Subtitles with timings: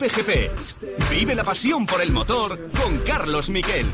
[0.00, 1.10] Cope GP.
[1.10, 3.84] Vive la pasión por el motor con Carlos Miquel.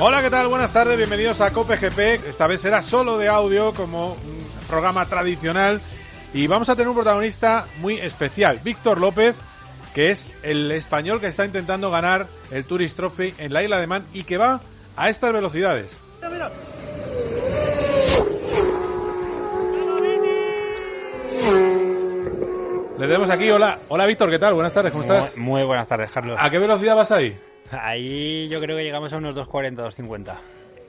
[0.00, 0.48] Hola, ¿qué tal?
[0.48, 2.26] Buenas tardes, bienvenidos a Cope GP.
[2.26, 5.82] Esta vez será solo de audio, como un programa tradicional.
[6.32, 9.36] Y vamos a tener un protagonista muy especial, Víctor López,
[9.94, 13.86] que es el español que está intentando ganar el Tourist Trophy en la isla de
[13.86, 14.62] Man y que va
[14.96, 16.05] a estas velocidades.
[22.98, 24.54] Le tenemos aquí, hola, hola Víctor, ¿qué tal?
[24.54, 25.36] Buenas tardes, ¿cómo estás?
[25.36, 26.38] Muy, muy buenas tardes, Carlos.
[26.40, 27.36] ¿A qué velocidad vas ahí?
[27.70, 30.34] Ahí yo creo que llegamos a unos 2.40, 2.50.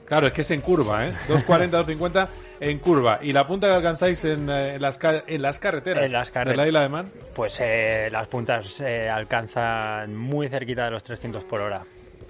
[0.06, 1.12] Claro, es que es en curva, ¿eh?
[1.28, 2.28] 2.40, 2.50
[2.60, 3.18] en curva.
[3.20, 6.50] ¿Y la punta que alcanzáis en, eh, en las, en las carreteras En las carre-
[6.52, 7.12] de la isla de Man?
[7.34, 11.82] Pues eh, las puntas se alcanzan muy cerquita de los 300 por hora.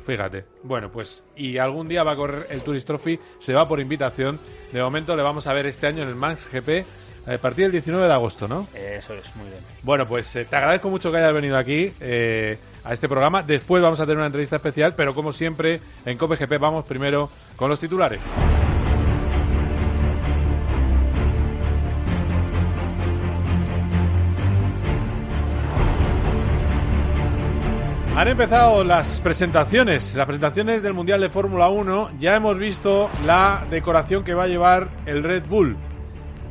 [0.08, 0.46] Fíjate.
[0.62, 4.40] Bueno, pues y algún día va a correr el Tourist Trophy, se va por invitación.
[4.72, 6.86] De momento le vamos a ver este año en el Max GP
[7.26, 8.66] a partir del 19 de agosto, ¿no?
[8.72, 9.60] Eso es, muy bien.
[9.82, 13.42] Bueno, pues eh, te agradezco mucho que hayas venido aquí eh, a este programa.
[13.42, 17.28] Después vamos a tener una entrevista especial, pero como siempre en Cope GP vamos primero
[17.56, 18.22] con los titulares.
[28.19, 32.19] Han empezado las presentaciones, las presentaciones del Mundial de Fórmula 1.
[32.19, 35.77] Ya hemos visto la decoración que va a llevar el Red Bull.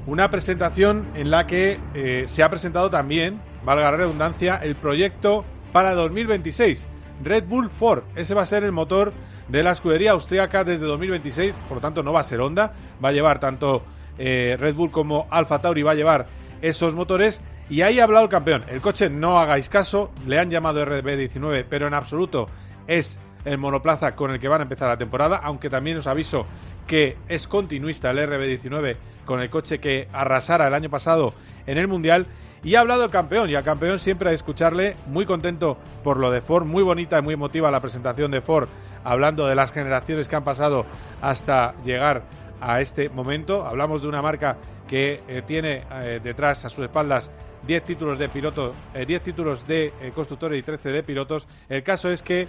[0.05, 5.43] Una presentación en la que eh, se ha presentado también, valga la redundancia, el proyecto
[5.73, 6.87] para 2026.
[7.21, 8.05] Red Bull 4.
[8.15, 9.11] Ese va a ser el motor
[9.49, 11.53] de la escudería austríaca desde 2026.
[11.67, 12.71] Por lo tanto, no va a ser Honda.
[13.03, 13.83] Va a llevar tanto
[14.17, 16.27] eh, Red Bull como Alfa Tauri va a llevar
[16.61, 17.41] esos motores.
[17.69, 18.63] Y ahí ha hablado el campeón.
[18.67, 22.47] El coche, no hagáis caso, le han llamado RB19, pero en absoluto
[22.87, 26.45] es el monoplaza con el que van a empezar la temporada, aunque también os aviso
[26.85, 31.33] que es continuista el RB19 con el coche que arrasara el año pasado
[31.65, 32.25] en el Mundial.
[32.63, 36.31] Y ha hablado el campeón, y al campeón siempre que escucharle, muy contento por lo
[36.31, 38.67] de Ford, muy bonita y muy emotiva la presentación de Ford,
[39.03, 40.85] hablando de las generaciones que han pasado
[41.21, 42.23] hasta llegar
[42.59, 43.65] a este momento.
[43.65, 47.29] Hablamos de una marca que eh, tiene eh, detrás a sus espaldas
[47.67, 51.47] 10 títulos de piloto, eh, 10 títulos de eh, constructores y 13 de pilotos.
[51.67, 52.47] El caso es que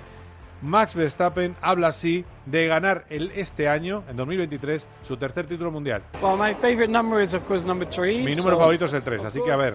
[0.62, 6.02] Max Verstappen habla así de ganar el, este año, en 2023, su tercer título mundial.
[6.22, 8.22] Well, my favorite number is of course number three.
[8.24, 9.74] Mi número so- favorito es el 3, así que a ver.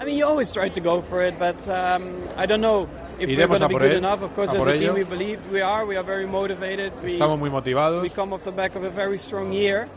[0.00, 2.02] I mean, you always try to go for it, but um,
[2.36, 2.86] I don't know
[3.18, 4.22] if we're Iremos going to a be por good él, enough.
[4.22, 5.86] Of course, a as a team, we believe we are.
[5.86, 6.92] We are very motivated.
[7.02, 8.02] We, Estamos muy motivados.
[8.02, 9.88] we come off the back of a very strong year.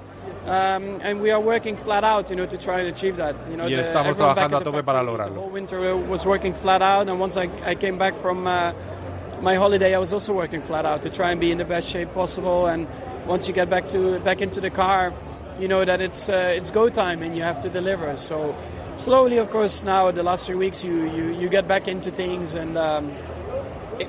[0.46, 3.36] Um, and we are working flat out, you know, to try and achieve that.
[3.50, 5.34] You know, Y the- estamos back trabajando a tope para lograrlo.
[5.36, 8.74] The whole winter was working flat out, and once I, I came back from uh,
[9.42, 11.88] my holiday, I was also working flat out to try and be in the best
[11.88, 12.66] shape possible.
[12.68, 12.88] And
[13.28, 15.14] once you get back to back into the car,
[15.60, 18.16] you know that it's uh, it's go time, and you have to deliver.
[18.18, 18.56] So
[18.96, 22.56] slowly, of course, now the last three weeks, you you, you get back into things
[22.56, 22.78] and.
[22.78, 23.12] Um,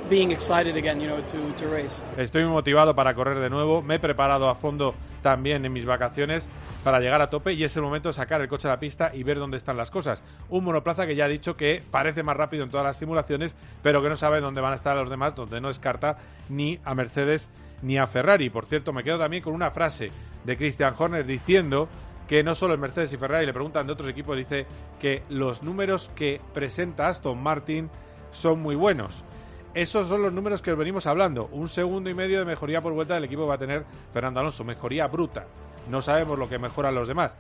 [0.09, 2.01] being excited again, you know, to, to race.
[2.17, 3.83] Estoy motivado para correr de nuevo.
[3.83, 6.49] Me he preparado a fondo también en mis vacaciones
[6.85, 9.11] para llegar a tope y es el momento de sacar el coche a la pista
[9.15, 10.23] y ver dónde están las cosas.
[10.49, 14.03] Un monoplaza que ya ha dicho que parece más rápido en todas las simulaciones, pero
[14.03, 17.51] que no sabe dónde van a estar los demás, donde no descarta ni a Mercedes
[17.83, 18.51] ni a Ferrari.
[18.51, 20.11] Por cierto, me quedo también con una frase
[20.45, 21.89] de Christian Horner diciendo
[22.29, 24.67] que no solo en Mercedes y Ferrari le preguntan de otros equipos, dice
[25.01, 27.91] que los números que presenta Aston Martin
[28.31, 29.25] son muy buenos.
[29.73, 31.49] Esos son los números que os venimos hablando.
[31.53, 34.65] Un segundo y medio de mejoría por vuelta del equipo va a tener Fernando Alonso.
[34.65, 35.47] Mejoría bruta.
[35.89, 37.35] No sabemos lo que mejoran los demás.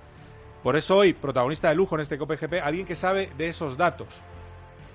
[0.62, 3.76] Por eso hoy, protagonista de lujo en este Cope GP, alguien que sabe de esos
[3.76, 4.08] datos.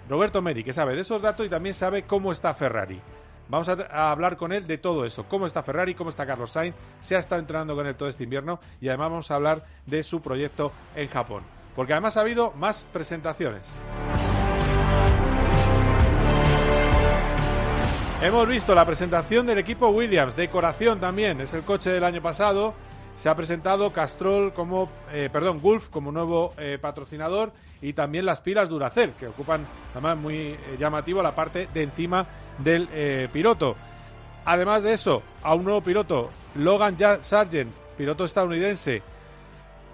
[0.07, 3.01] Roberto Meri, que sabe de esos datos y también sabe cómo está Ferrari.
[3.49, 5.25] Vamos a, a hablar con él de todo eso.
[5.27, 6.75] Cómo está Ferrari, cómo está Carlos Sainz.
[7.01, 8.59] Se ha estado entrenando con él todo este invierno.
[8.79, 11.43] Y además vamos a hablar de su proyecto en Japón.
[11.75, 13.63] Porque además ha habido más presentaciones.
[18.25, 22.73] Hemos visto la presentación del equipo Williams, decoración también, es el coche del año pasado.
[23.17, 27.51] Se ha presentado Castrol como, eh, perdón, Gulf como nuevo eh, patrocinador
[27.83, 32.25] y también las pilas Duracell, que ocupan además muy eh, llamativo la parte de encima
[32.57, 33.75] del piloto.
[34.43, 39.03] Además de eso, a un nuevo piloto, Logan Sargent, piloto estadounidense,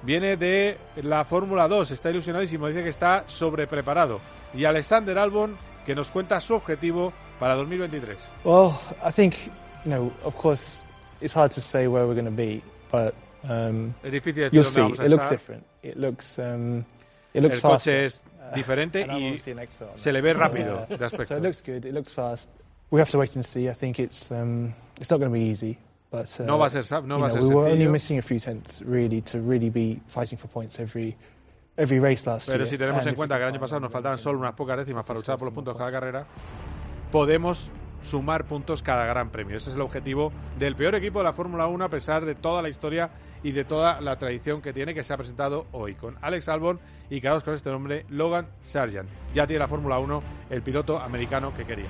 [0.03, 4.21] viene de la Fórmula 2, está ilusionadísimo, dice que está sobrepreparado.
[4.53, 7.11] Y Alexander Albon, que nos cuenta su objetivo
[7.41, 8.17] para 2023.
[8.45, 8.71] Well,
[9.03, 9.35] I think,
[9.83, 10.85] you know, of course,
[11.21, 12.61] it's hard to say where we're going to be,
[12.91, 13.13] but
[13.49, 14.81] um, Es difícil decir you'll dónde see.
[14.81, 15.37] vamos a It looks estar.
[15.37, 15.63] different.
[15.81, 16.85] It looks, um,
[17.33, 17.91] it looks El faster.
[17.91, 18.23] coche es
[18.55, 20.97] diferente I'm y se le ve rápido Yeah.
[20.97, 21.25] de aspecto.
[21.25, 21.85] So it looks good.
[21.85, 22.47] It looks fast.
[22.91, 23.67] We have to wait and see.
[23.69, 25.77] I think it's um, it's not going to be easy.
[26.11, 27.91] But uh, No va a ser no va a know, ser we were only sencillo.
[27.91, 31.15] missing a few tenths really to really be fighting for points every
[31.77, 32.69] every race last Pero year.
[32.69, 35.05] si tenemos And en cuenta que el año pasado nos faltaban solo unas pocas décimas
[35.05, 36.25] para luchar por los puntos cada carrera,
[37.11, 37.69] podemos
[38.03, 39.57] sumar puntos cada gran premio.
[39.57, 42.61] Ese es el objetivo del peor equipo de la Fórmula 1 a pesar de toda
[42.61, 43.11] la historia
[43.43, 46.79] y de toda la tradición que tiene que se ha presentado hoy con Alex Albon
[47.09, 49.09] y quedados con este nombre Logan Sargent.
[49.33, 51.89] Ya tiene la Fórmula 1 el piloto americano que quería.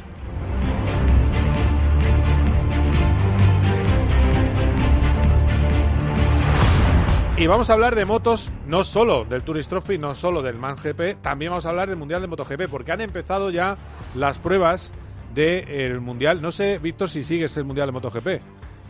[7.37, 11.23] Y vamos a hablar de motos, no solo del Tourist Trophy, no solo del ManGP,
[11.23, 13.77] también vamos a hablar del Mundial de MotoGP, porque han empezado ya
[14.13, 14.93] las pruebas
[15.33, 16.41] del Mundial.
[16.41, 18.27] No sé, Víctor, si sigues el Mundial de MotoGP.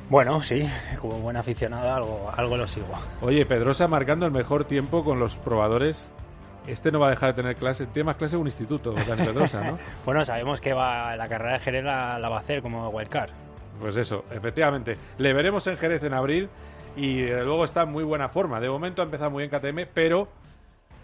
[0.10, 2.88] Bueno, sí, como buen aficionado algo, algo lo sigo.
[3.22, 6.12] Oye, Pedrosa marcando el mejor tiempo con los probadores.
[6.68, 9.24] Este no va a dejar de tener clase, tiene más clase que un instituto, Dani
[9.24, 9.80] Pedrosa, ¿no?
[10.06, 13.32] Bueno, sabemos que va, la carrera de Jerez la, la va a hacer como wildcard.
[13.80, 14.98] Pues eso, efectivamente.
[15.18, 16.50] Le veremos en Jerez en abril
[16.96, 18.60] y desde luego está en muy buena forma.
[18.60, 20.28] De momento ha empezado muy bien KTM, pero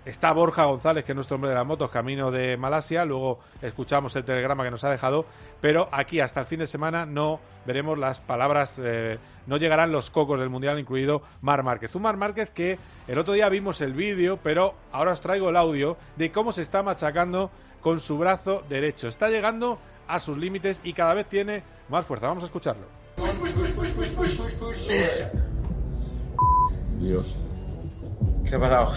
[0.07, 3.03] está Borja González, que es nuestro hombre de las motos, camino de Malasia.
[3.03, 5.25] Luego escuchamos el telegrama que nos ha dejado,
[5.59, 10.09] pero aquí hasta el fin de semana no veremos las palabras, eh, no llegarán los
[10.09, 11.93] cocos del Mundial, incluido Mar Márquez.
[11.95, 15.57] Un Mar Márquez que el otro día vimos el vídeo, pero ahora os traigo el
[15.57, 17.51] audio de cómo se está machacando
[17.81, 19.09] con su brazo derecho.
[19.09, 19.77] Está llegando
[20.07, 22.27] a sus límites y cada vez tiene más fuerza.
[22.27, 22.85] Vamos a escucharlo.
[26.99, 27.35] Dios.
[28.49, 28.93] ¿Qué ha pasado?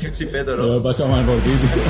[0.00, 0.76] Qué flipeto, Me lo ¿no?
[0.78, 1.50] he pasado mal por ti.
[1.50, 1.82] tío.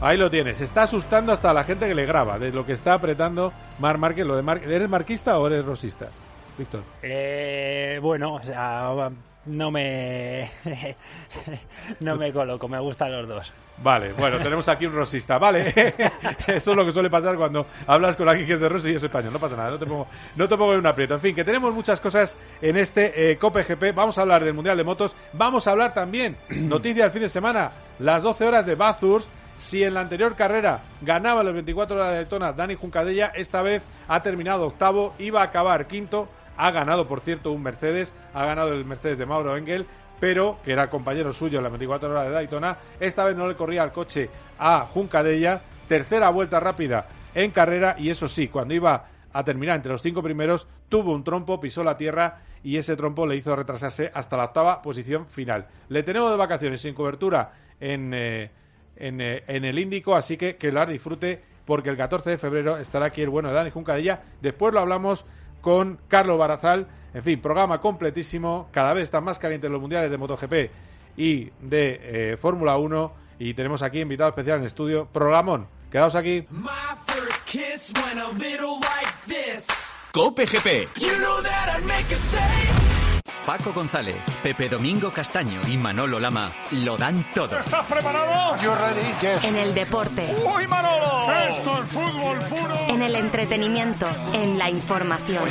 [0.00, 0.60] Ahí lo tienes.
[0.60, 3.96] Está asustando hasta a la gente que le graba de lo que está apretando Mar
[3.98, 4.26] Márquez.
[4.26, 6.08] Lo de Mar- ¿Eres marquista o eres rosista?
[6.58, 6.82] Víctor.
[7.02, 9.10] Eh, bueno, o sea,
[9.46, 10.50] no me
[12.00, 13.52] no me coloco, me gustan los dos.
[13.78, 15.38] Vale, bueno, tenemos aquí un rosista.
[15.38, 15.68] Vale,
[16.46, 18.94] eso es lo que suele pasar cuando hablas con alguien que es de Rossi y
[18.94, 19.32] es español.
[19.32, 21.14] No pasa nada, no te pongo, no te pongo en un aprieto.
[21.14, 23.94] En fin, que tenemos muchas cosas en este eh, Cope GP.
[23.94, 25.14] Vamos a hablar del Mundial de Motos.
[25.32, 29.28] Vamos a hablar también, noticia del fin de semana, las 12 horas de Bathurst.
[29.58, 33.82] Si en la anterior carrera ganaba las 24 horas de Daytona Dani Juncadella, esta vez
[34.06, 36.28] ha terminado octavo, iba a acabar quinto.
[36.56, 39.86] Ha ganado, por cierto, un Mercedes, ha ganado el Mercedes de Mauro Engel,
[40.20, 42.78] pero que era compañero suyo en las 24 horas de Daytona.
[43.00, 45.60] Esta vez no le corría el coche a Juncadella.
[45.88, 50.22] Tercera vuelta rápida en carrera y eso sí, cuando iba a terminar entre los cinco
[50.22, 54.44] primeros, tuvo un trompo, pisó la tierra y ese trompo le hizo retrasarse hasta la
[54.44, 55.66] octava posición final.
[55.88, 58.50] Le tenemos de vacaciones sin cobertura en, eh,
[58.96, 62.78] en, eh, en el Índico, así que que la disfrute porque el 14 de febrero
[62.78, 64.22] estará aquí el bueno de Dani Juncadella.
[64.40, 65.26] Después lo hablamos
[65.66, 66.86] con Carlos Barazal.
[67.12, 68.68] En fin, programa completísimo.
[68.70, 70.70] Cada vez están más calientes los mundiales de MotoGP
[71.16, 73.12] y de eh, Fórmula 1.
[73.40, 75.08] Y tenemos aquí invitado especial en el estudio.
[75.12, 75.66] Programón.
[75.90, 76.46] Quedaos aquí.
[76.50, 76.70] My
[77.08, 79.66] first kiss went a little like this.
[80.12, 80.86] Cope GP.
[81.00, 81.42] You know
[83.46, 87.56] Paco González, Pepe Domingo Castaño y Manolo Lama lo dan todo.
[89.44, 90.34] En el deporte.
[90.44, 91.32] ¡Uy, Manolo!
[91.48, 92.74] Esto es fútbol puro.
[92.88, 95.44] En el entretenimiento, en la información.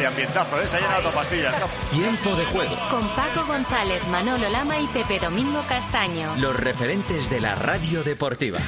[1.92, 2.76] Tiempo de juego.
[2.92, 6.36] Con Paco González, Manolo Lama y Pepe Domingo Castaño.
[6.36, 8.60] Los referentes de la radio deportiva.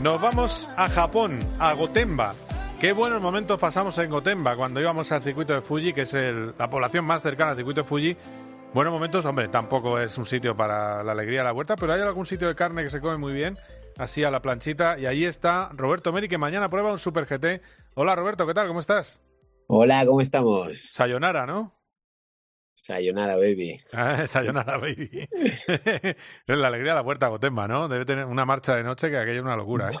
[0.00, 2.34] Nos vamos a Japón, a Gotemba.
[2.80, 6.54] Qué buenos momentos pasamos en Gotemba cuando íbamos al circuito de Fuji, que es el-
[6.58, 8.16] la población más cercana al circuito de Fuji.
[8.74, 12.00] Buenos momentos, hombre, tampoco es un sitio para la alegría de la huerta, pero hay
[12.00, 13.56] algún sitio de carne que se come muy bien,
[13.96, 14.98] así a la planchita.
[14.98, 17.60] Y ahí está Roberto Meri, que mañana prueba un Super GT.
[17.94, 18.66] Hola Roberto, ¿qué tal?
[18.66, 19.20] ¿Cómo estás?
[19.68, 20.90] Hola, ¿cómo estamos?
[20.90, 21.74] Sayonara, ¿no?
[22.74, 23.78] Sayonara, baby.
[23.92, 25.28] Ah, Sayonara, baby.
[25.32, 27.88] es la alegría de la huerta Gotemba, ¿no?
[27.88, 29.96] Debe tener una marcha de noche que aquello es una locura, ¿eh?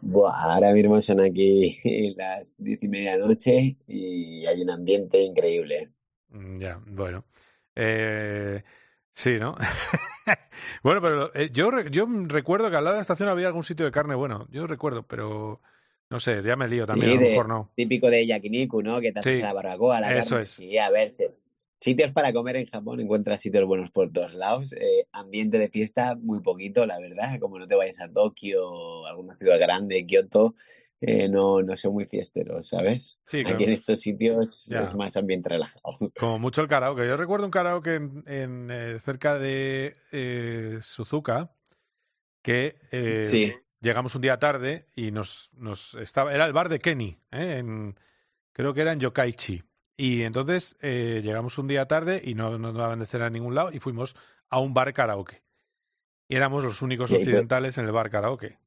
[0.00, 1.78] Buah, ahora mismo son aquí
[2.16, 5.90] las diez y media de la noche y hay un ambiente increíble.
[6.30, 7.24] Mm, Ya, bueno.
[7.76, 8.62] Eh,
[9.12, 9.54] sí, ¿no?
[10.82, 13.86] bueno, pero eh, yo, yo recuerdo que al lado de la estación había algún sitio
[13.86, 14.48] de carne bueno.
[14.50, 15.60] Yo recuerdo, pero
[16.10, 17.70] no sé, ya me lío también, Sí, a lo de- mejor no.
[17.76, 19.00] Típico de Yakiniku, ¿no?
[19.00, 20.42] Que te haces Sí, la barbacoa, la eso carne.
[20.42, 20.50] es.
[20.50, 21.24] Sí, a ver, sí.
[21.80, 24.72] Sitios para comer en Japón, encuentras sitios buenos por todos lados.
[24.72, 27.38] Eh, ambiente de fiesta, muy poquito, la verdad.
[27.40, 30.54] Como no te vayas a Tokio, alguna ciudad grande, Kioto,
[31.00, 33.18] eh, no, no son muy fiesteros, ¿sabes?
[33.24, 33.64] Sí, Aquí claro.
[33.64, 34.84] en estos sitios Ya.
[34.84, 35.96] es más ambiente relajado.
[36.18, 37.06] Como mucho el karaoke.
[37.06, 39.94] Yo recuerdo un karaoke en, en, eh, cerca de
[40.82, 41.52] Suzuka
[42.42, 42.76] que
[43.24, 43.52] Sí.
[43.80, 47.58] llegamos un día tarde y nos, nos estaba era el bar de Kenny, ¿eh?
[47.58, 47.98] en,
[48.52, 49.62] creo que era en Yokaichi
[49.96, 53.30] Y entonces eh, llegamos un día tarde y no, no nos daban de cena a
[53.30, 54.14] ningún lado y fuimos
[54.50, 55.42] a un bar karaoke.
[56.28, 58.58] Y éramos los únicos occidentales en el bar karaoke.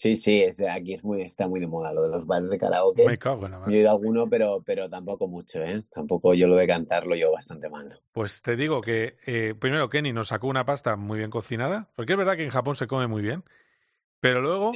[0.00, 3.04] Sí, sí, aquí es muy, está muy de moda lo de los bares de karaoke.
[3.04, 5.82] Me cago en Yo he ido a alguno, pero, pero tampoco mucho, ¿eh?
[5.90, 8.00] Tampoco yo lo de cantarlo yo bastante mal.
[8.12, 12.12] Pues te digo que eh, primero Kenny nos sacó una pasta muy bien cocinada, porque
[12.12, 13.44] es verdad que en Japón se come muy bien,
[14.20, 14.70] pero luego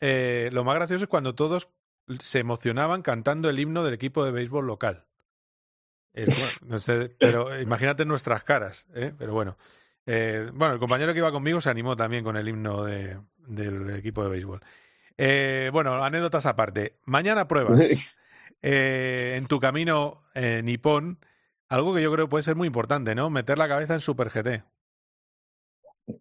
[0.00, 1.68] eh, lo más gracioso es cuando todos
[2.20, 5.04] se emocionaban cantando el himno del equipo de béisbol local.
[6.66, 9.12] no sé, pero imagínate nuestras caras, ¿eh?
[9.16, 9.56] Pero bueno.
[10.06, 13.90] Eh, bueno, el compañero que iba conmigo se animó también con el himno de, del
[13.90, 14.60] equipo de béisbol.
[15.16, 16.98] Eh, bueno, anécdotas aparte.
[17.04, 17.78] Mañana pruebas
[18.62, 21.18] eh, en tu camino eh, nipón
[21.68, 23.30] algo que yo creo puede ser muy importante, ¿no?
[23.30, 24.64] Meter la cabeza en Super GT.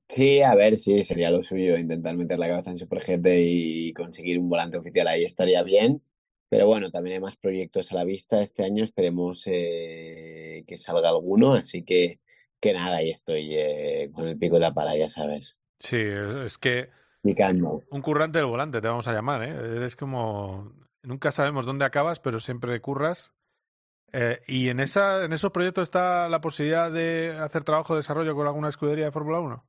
[0.08, 3.94] Sí, a ver, sí, sería lo suyo intentar meter la cabeza en Super GT y
[3.94, 6.02] conseguir un volante oficial ahí estaría bien.
[6.50, 8.84] Pero bueno, también hay más proyectos a la vista este año.
[8.84, 11.54] Esperemos que salga alguno.
[11.54, 12.20] Así que
[12.64, 15.60] que nada, ahí estoy eh, con el pico de la pala, ya sabes.
[15.82, 16.90] Sí, es, que...
[17.22, 19.76] Un currante del volante te vamos a llamar, ¿eh?
[19.76, 20.72] Eres como...
[21.02, 23.34] Nunca sabemos dónde acabas, pero siempre curras.
[24.14, 28.34] Eh, ¿Y en, esa, en esos proyectos está la posibilidad de hacer trabajo de desarrollo
[28.34, 29.66] con alguna escudería de Fórmula 1?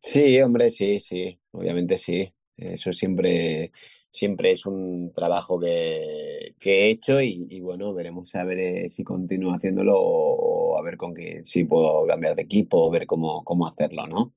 [0.00, 2.32] Sí, hombre, sí, sí, obviamente sí.
[2.56, 3.72] Eso siempre,
[4.10, 9.02] siempre es un trabajo que, que he hecho y, bueno, veremos a ver eh, si
[9.02, 13.42] continúo haciéndolo o a ver con qué, si puedo cambiar de equipo o ver cómo,
[13.42, 14.34] cómo hacerlo, ¿no?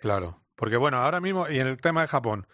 [0.00, 2.46] Claro, porque bueno, ahora mismo, y en el tema de Japón,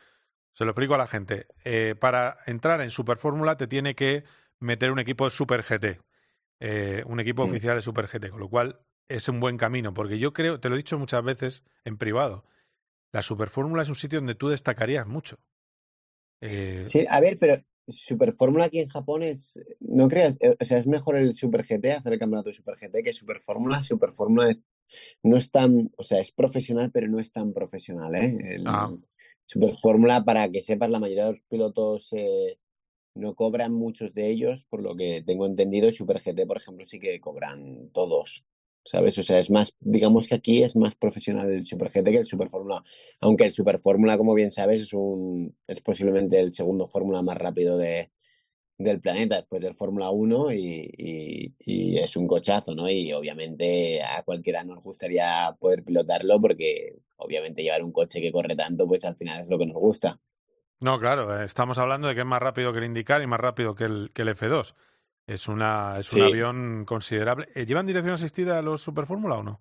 [0.55, 4.25] se lo explico a la gente, eh, para entrar en Super Fórmula te tiene que
[4.59, 6.01] meter un equipo de Super GT,
[6.61, 7.51] eh, un equipo mm.
[7.51, 10.69] oficial de Super GT, con lo cual es un buen camino, porque yo creo, te
[10.69, 12.45] lo he dicho muchas veces en privado,
[13.13, 15.39] la Superfórmula es un sitio donde tú destacarías mucho.
[16.41, 16.81] Eh...
[16.85, 20.87] Sí, a ver, pero Superfórmula aquí en Japón es, no creas, eh, o sea, es
[20.87, 23.83] mejor el Super GT, hacer el campeonato de Super GT que Superfórmula.
[23.83, 24.67] Superfórmula es,
[25.23, 28.37] no es tan, o sea, es profesional, pero no es tan profesional, ¿eh?
[28.57, 28.95] El, ah.
[29.47, 32.59] Superfórmula, para que sepas, la mayoría de los pilotos eh,
[33.15, 35.91] no cobran muchos de ellos, por lo que tengo entendido.
[35.91, 38.45] Super GT, por ejemplo, sí que cobran todos.
[38.85, 39.19] ¿Sabes?
[39.19, 42.27] O sea, es más, digamos que aquí es más profesional el Super GT que el
[42.27, 42.83] Super Fórmula,
[43.21, 47.37] aunque el Super Fórmula, como bien sabes, es un es posiblemente el segundo Fórmula más
[47.39, 48.11] rápido de,
[48.79, 52.89] del planeta después del Fórmula 1 y, y, es un cochazo, ¿no?
[52.89, 58.55] Y obviamente a cualquiera nos gustaría poder pilotarlo porque obviamente llevar un coche que corre
[58.55, 60.21] tanto, pues al final es lo que nos gusta.
[60.81, 63.41] No, claro, eh, estamos hablando de que es más rápido que el IndyCar y más
[63.41, 64.75] rápido que el, que el F2.
[65.29, 67.51] Es, una, es un avión considerable.
[67.55, 69.61] Eh, ¿Llevan dirección asistida a los Super Fórmula o no?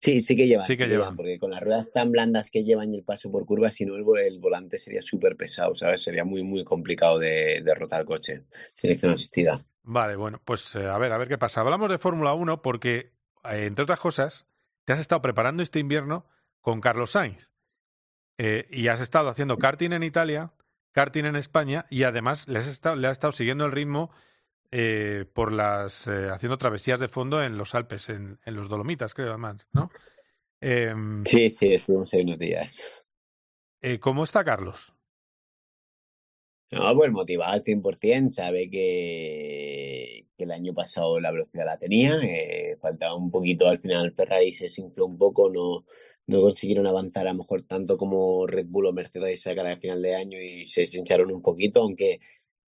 [0.00, 0.64] Sí, sí que llevan.
[0.64, 3.44] Sí que llevan, porque con las ruedas tan blandas que llevan y el paso por
[3.44, 6.02] curvas, si no el, volante sería súper pesado, ¿sabes?
[6.02, 8.44] Sería muy, muy complicado de derrotar el coche.
[8.82, 9.60] Dirección asistida.
[9.82, 11.60] Vale, bueno, pues eh, a ver, a ver qué pasa.
[11.60, 13.12] Hablamos de Fórmula 1 porque,
[13.44, 14.46] eh, entre otras cosas,
[14.86, 16.24] te has estado preparando este invierno
[16.62, 17.50] con Carlos Sainz.
[18.38, 20.54] y has estado haciendo karting en Italia,
[20.92, 24.10] karting en España y además le has estado, le has estado siguiendo el ritmo
[24.70, 29.14] eh, por las eh, haciendo travesías de fondo en los Alpes, en, en los Dolomitas,
[29.14, 29.90] creo además, ¿no?
[30.60, 30.94] Eh,
[31.24, 33.06] sí, sí, estuvimos ahí unos días.
[33.82, 34.92] Eh, ¿Cómo está Carlos?
[36.70, 42.16] No, pues motivado al 100%, sabe que, que el año pasado la velocidad la tenía,
[42.22, 45.84] eh, faltaba un poquito al final Ferrari se desinfló un poco, no,
[46.26, 49.76] no consiguieron avanzar a lo mejor tanto como Red Bull o Mercedes a cara de
[49.76, 52.18] final de año y se deshincharon un poquito, aunque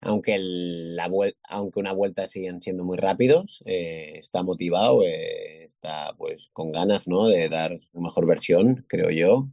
[0.05, 1.09] aunque, la
[1.49, 7.07] aunque una vuelta siguen siendo muy rápidos, eh, está motivado, eh, está pues con ganas
[7.07, 7.27] ¿no?
[7.27, 9.49] de dar su mejor versión, creo yo,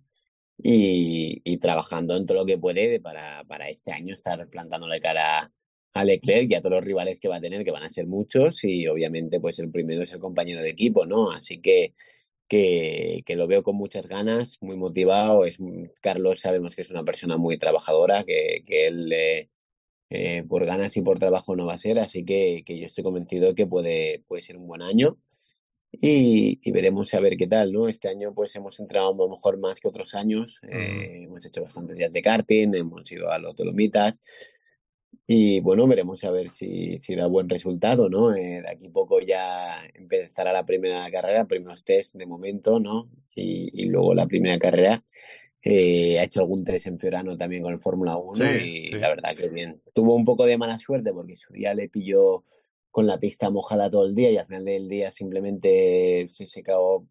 [0.59, 5.53] y, y trabajando en todo lo que puede para, para este año estar plantándole cara
[5.93, 8.07] a Leclerc y a todos los rivales que va a tener, que van a ser
[8.07, 11.31] muchos, y obviamente pues el primero es el compañero de equipo, ¿no?
[11.31, 11.95] Así que
[12.49, 15.45] que, que, lo veo con muchas ganas, muy motivado.
[15.45, 15.59] Es,
[16.01, 19.49] Carlos sabemos que es una persona muy trabajadora, que, que él eh,
[20.11, 23.05] eh, por ganas y por trabajo no va a ser, así que, que yo estoy
[23.05, 25.19] convencido que puede, puede ser un buen año
[25.93, 27.89] y, y, veremos a ver qué tal, ¿no?
[27.89, 31.63] Este año pues hemos entrado a lo mejor más que otros años, eh, hemos hecho
[31.63, 34.21] bastantes días de karting, hemos ido a los Dolomitas
[35.27, 38.35] y bueno, veremos a ver si, si da buen resultado, ¿no?
[38.35, 43.09] Eh, de aquí poco ya empezará la primera carrera, primeros test de momento, ¿no?
[43.35, 45.05] Y, y luego la primera carrera
[45.63, 49.37] eh, ha hecho algún test en Fiorano también con el Fórmula 1 y la verdad
[49.37, 49.83] que bien.
[49.95, 52.45] Tuvo un poco de mala suerte porque su día le pilló
[52.91, 57.07] con la pista mojada todo el día y al final del día simplemente se secó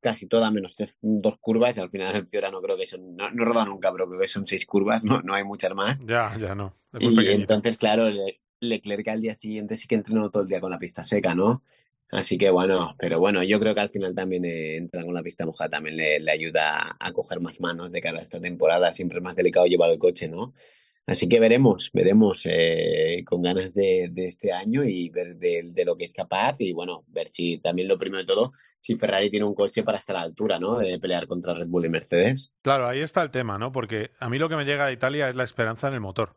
[0.00, 3.30] casi toda menos dos curvas y al final en Fiora no creo que son, no,
[3.32, 5.98] no roda nunca, pero creo que son seis curvas, no, no hay muchas más.
[6.06, 6.76] Ya, ya no.
[6.98, 8.08] y entonces, claro,
[8.60, 11.62] Leclerc al día siguiente sí que entrenó todo el día con la pista seca, ¿no?
[12.10, 15.22] Así que bueno, pero bueno, yo creo que al final también eh, entrar con la
[15.22, 18.94] pista mojada también le, ayuda a coger más manos de cara a esta temporada.
[18.94, 20.54] Siempre es más delicado llevar el coche, ¿no?
[21.08, 26.04] Así que veremos, veremos eh, con ganas de, este año y ver de, lo que
[26.04, 29.54] es capaz y bueno, ver si también lo primero de todo, si Ferrari tiene un
[29.54, 30.78] coche para estar a la altura, ¿no?
[30.78, 32.52] De pelear contra Red Bull y Mercedes.
[32.62, 33.70] Claro, ahí está el tema, ¿no?
[33.70, 36.36] Porque a mí lo que me llega de Italia es la esperanza en el motor.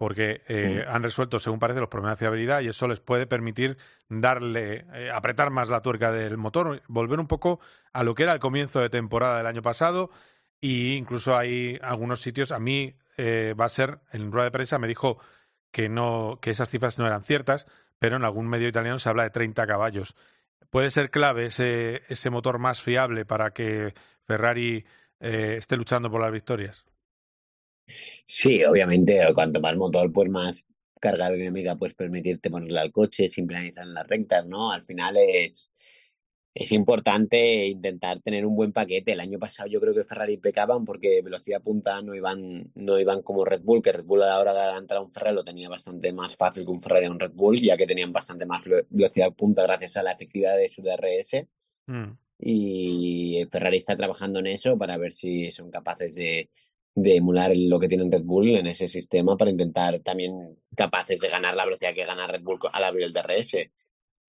[0.00, 0.94] Porque eh, mm.
[0.94, 3.76] han resuelto, según parece, los problemas de fiabilidad y eso les puede permitir
[4.08, 7.60] darle, eh, apretar más la tuerca del motor, volver un poco
[7.92, 10.08] a lo que era el comienzo de temporada del año pasado.
[10.62, 14.78] E incluso hay algunos sitios, a mí eh, va a ser, en rueda de prensa
[14.78, 15.18] me dijo
[15.70, 17.66] que, no, que esas cifras no eran ciertas,
[17.98, 20.16] pero en algún medio italiano se habla de 30 caballos.
[20.70, 23.92] ¿Puede ser clave ese, ese motor más fiable para que
[24.24, 24.86] Ferrari
[25.20, 26.86] eh, esté luchando por las victorias?
[28.24, 30.66] Sí, obviamente, cuanto más motor, pues más
[31.00, 34.70] carga aerodinámica puedes permitirte ponerle al coche sin penalizar en las rectas, ¿no?
[34.70, 35.72] Al final es,
[36.54, 39.12] es importante intentar tener un buen paquete.
[39.12, 43.22] El año pasado yo creo que Ferrari pecaban porque velocidad punta no iban, no iban
[43.22, 45.44] como Red Bull, que Red Bull a la hora de adelantar a un Ferrari lo
[45.44, 48.46] tenía bastante más fácil que un Ferrari a un Red Bull, ya que tenían bastante
[48.46, 51.46] más velocidad punta gracias a la efectividad de su DRS.
[51.86, 52.12] Mm.
[52.42, 56.48] Y Ferrari está trabajando en eso para ver si son capaces de,
[56.94, 61.28] de emular lo que tiene Red Bull en ese sistema para intentar también capaces de
[61.28, 63.56] ganar la velocidad que gana Red Bull al abrir el DRS.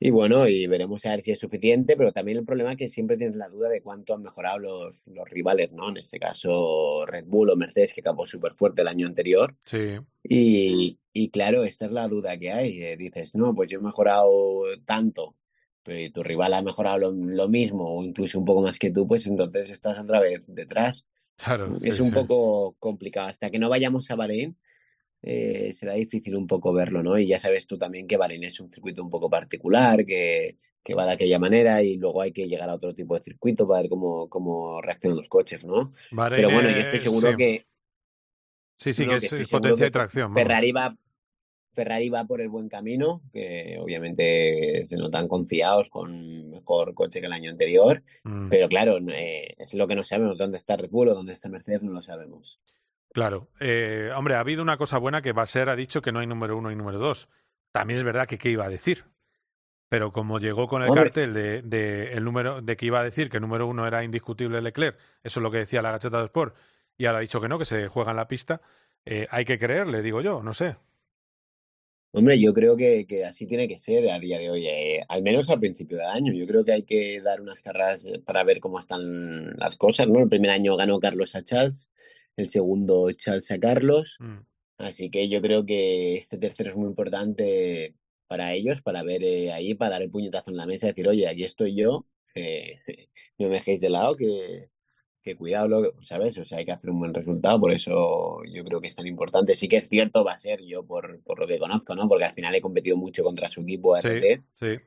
[0.04, 2.90] Y bueno, y veremos a ver si es suficiente, pero también el problema es que
[2.90, 5.90] siempre tienes la duda de cuánto han mejorado los, los rivales, ¿no?
[5.90, 9.56] En este caso, Red Bull o Mercedes, que acabó súper fuerte el año anterior.
[9.64, 10.00] Sí.
[10.24, 12.82] Y, y, claro, esta es la duda que hay.
[12.82, 15.36] Eh, dices, no, pues yo he mejorado tanto,
[15.84, 19.08] pero tu rival ha mejorado lo, lo, mismo o incluso un poco más que tú,
[19.08, 21.06] pues entonces estás otra vez detrás.
[21.44, 21.76] Claro.
[21.82, 23.28] Es un poco complicado.
[23.28, 24.56] Hasta que no vayamos a Bahrein,
[25.22, 27.18] eh, será difícil un poco verlo, ¿no?
[27.18, 30.96] Y ya sabes tú también que Bahrein es un circuito un poco particular, que, que
[30.96, 33.82] va de aquella manera y luego hay que llegar a otro tipo de circuito para
[33.82, 35.92] ver cómo, cómo reaccionan los coches, ¿no?
[36.30, 37.66] Pero bueno, yo estoy seguro que...
[38.78, 40.34] Sí, sí, que, es potencia de tracción.
[40.34, 40.98] Ferrari va,
[41.74, 47.28] Ferrari va por el buen camino, que obviamente se notan confiados con mejor coche que
[47.28, 48.50] el año anterior, mm.
[48.50, 51.50] pero claro, eh, es lo que no sabemos, dónde está Red Bull o dónde está
[51.50, 52.60] Mercedes, no lo sabemos.
[53.14, 53.50] Claro.
[53.60, 56.20] Eh, hombre, ha habido una cosa buena que va a ser, ha dicho que no
[56.20, 57.30] hay número uno y número dos.
[57.72, 59.06] También es verdad que qué iba a decir.
[59.90, 63.30] Pero como llegó con el cartel de, de, el número, de que iba a decir
[63.30, 66.26] que el número uno era indiscutible Leclerc, eso es lo que decía la gacheta de
[66.28, 66.56] Sport,
[66.98, 68.62] y ahora ha dicho que no, que se juega en la pista,
[69.04, 70.78] eh, hay que creerle, digo yo, no sé.
[72.14, 75.24] Hombre, yo creo que, que así tiene que ser a día de hoy, eh, al
[75.24, 76.34] menos al principio del año.
[76.34, 80.20] Yo creo que hay que dar unas carreras para ver cómo están las cosas, ¿no?
[80.20, 81.90] El primer año ganó Carlos a Charles,
[82.36, 84.18] el segundo Charles a Carlos.
[84.20, 84.40] Mm.
[84.80, 87.96] Así que yo creo que este tercero es muy importante
[88.28, 91.08] para ellos, para ver eh, ahí, para dar el puñetazo en la mesa y decir,
[91.08, 92.80] oye, aquí estoy yo, eh,
[93.38, 94.70] no me dejéis de lado, que,
[95.24, 96.38] que cuidado, ¿sabes?
[96.38, 99.08] O sea, hay que hacer un buen resultado, por eso yo creo que es tan
[99.08, 99.56] importante.
[99.56, 102.08] Sí que es cierto, va a ser yo por, por lo que conozco, ¿no?
[102.08, 104.42] Porque al final he competido mucho contra su equipo RT.
[104.50, 104.78] Sí,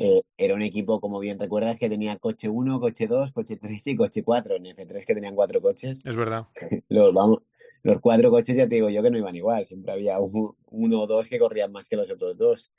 [0.00, 3.84] eh, era un equipo, como bien recuerdas, que tenía coche 1, coche 2, coche 3
[3.88, 4.54] y coche 4.
[4.54, 6.02] En F3 que tenían cuatro coches.
[6.04, 6.46] Es verdad.
[6.88, 7.42] Los, vamos,
[7.82, 9.66] los cuatro coches ya te digo yo que no iban igual.
[9.66, 12.70] Siempre había uno o dos que corrían más que los otros dos.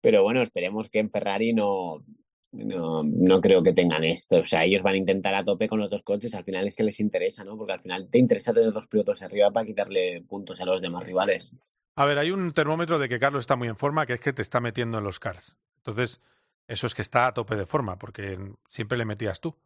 [0.00, 2.04] Pero bueno, esperemos que en Ferrari no,
[2.52, 4.38] no, no creo que tengan esto.
[4.38, 6.34] O sea, ellos van a intentar a tope con los dos coches.
[6.34, 7.56] Al final es que les interesa, ¿no?
[7.56, 11.04] Porque al final te interesa tener dos pilotos arriba para quitarle puntos a los demás
[11.04, 11.54] rivales.
[11.94, 14.32] A ver, hay un termómetro de que Carlos está muy en forma, que es que
[14.32, 15.56] te está metiendo en los cars.
[15.78, 16.20] Entonces,
[16.68, 19.56] eso es que está a tope de forma, porque siempre le metías tú,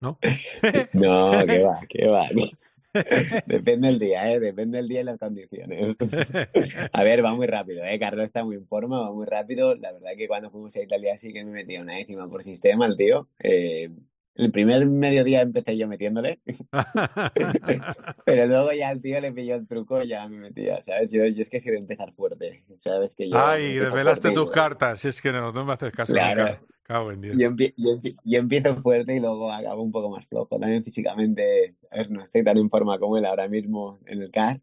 [0.00, 0.18] ¿no?
[0.92, 2.28] no, que va, que va.
[3.46, 4.40] Depende del día, ¿eh?
[4.40, 5.96] Depende del día y las condiciones.
[6.92, 7.98] A ver, va muy rápido, ¿eh?
[7.98, 9.74] Carlos está muy en forma, va muy rápido.
[9.74, 12.86] La verdad que cuando fuimos a Italia sí que me metía una décima por sistema
[12.86, 13.28] el tío.
[13.38, 13.90] Eh,
[14.36, 16.40] el primer mediodía empecé yo metiéndole,
[18.26, 21.10] pero luego ya al tío le pilló el truco y ya me metía, ¿sabes?
[21.10, 23.14] Yo, es que soy de empezar fuerte, ¿sabes?
[23.16, 26.12] Que yo Ay, desvelaste tus cartas, si es que no, no me haces caso.
[26.12, 26.58] Claro.
[27.36, 30.58] Yo, empiezo fuerte y luego acabo un poco más flojo.
[30.58, 31.74] También físicamente
[32.10, 34.60] no estoy tan en forma como él ahora mismo en el CAR.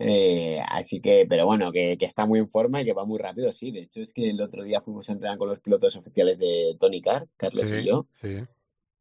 [0.00, 3.18] Eh, así que, pero bueno, que, que, está muy en forma y que va muy
[3.18, 3.70] rápido, sí.
[3.70, 6.76] De hecho, es que el otro día fuimos a entrenar con los pilotos oficiales de
[6.80, 8.06] Tony Car, Carlos y yo.
[8.12, 8.40] Sí.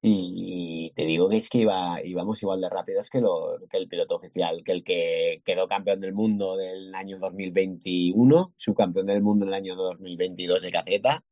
[0.06, 3.88] Y te digo que es que iba, íbamos igual de rápidos que, lo, que el
[3.88, 9.46] piloto oficial, que el que quedó campeón del mundo del año 2021, subcampeón del mundo
[9.46, 11.24] en el año 2022 de caceta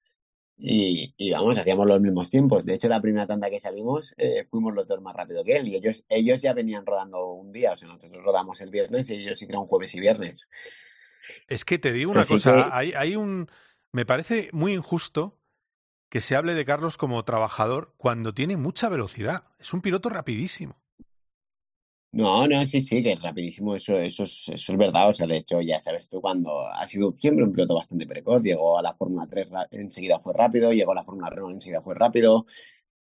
[0.63, 2.63] y, y, vamos, hacíamos los mismos tiempos.
[2.63, 5.67] De hecho, la primera tanda que salimos eh, fuimos los dos más rápido que él
[5.67, 9.15] y ellos, ellos ya venían rodando un día, o sea, nosotros rodamos el viernes y
[9.15, 10.49] ellos hicieron jueves y viernes.
[11.47, 13.49] Es que te digo una cosa, hay, hay un...
[13.91, 15.39] Me parece muy injusto
[16.09, 19.45] que se hable de Carlos como trabajador cuando tiene mucha velocidad.
[19.59, 20.77] Es un piloto rapidísimo.
[22.13, 25.09] No, no, sí, sí, que es rapidísimo, eso, eso, es, eso es verdad.
[25.09, 28.43] O sea, de hecho, ya sabes tú, cuando ha sido siempre un piloto bastante precoz,
[28.43, 31.95] llegó a la Fórmula 3 enseguida fue rápido, llegó a la Fórmula Renault enseguida fue
[31.95, 32.45] rápido,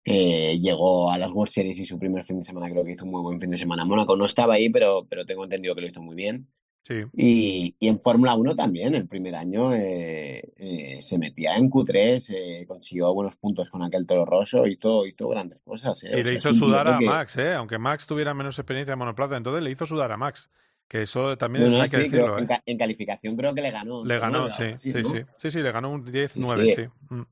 [0.05, 3.05] eh, llegó a las World Series y su primer fin de semana creo que hizo
[3.07, 3.85] un muy buen fin de semana.
[3.85, 6.49] Mónaco no estaba ahí, pero, pero tengo entendido que lo hizo muy bien.
[6.89, 12.27] Y, y, en Fórmula 1 también, el primer año eh, eh, se metía en Q3,
[12.31, 16.03] eh, consiguió buenos puntos con aquel toro roso, y hizo grandes cosas.
[16.03, 19.71] Y le hizo sudar a Max, aunque Max tuviera menos experiencia en monoplaza, entonces le
[19.71, 20.51] hizo sudar a Max.
[20.89, 22.37] Que eso también hay que decirlo.
[22.67, 24.05] En, calificación creo que le ganó.
[24.05, 27.15] Le ganó, sí, sí, sí, sí, sí, le ganó un 10-9, sí.
[27.15, 27.23] Mm.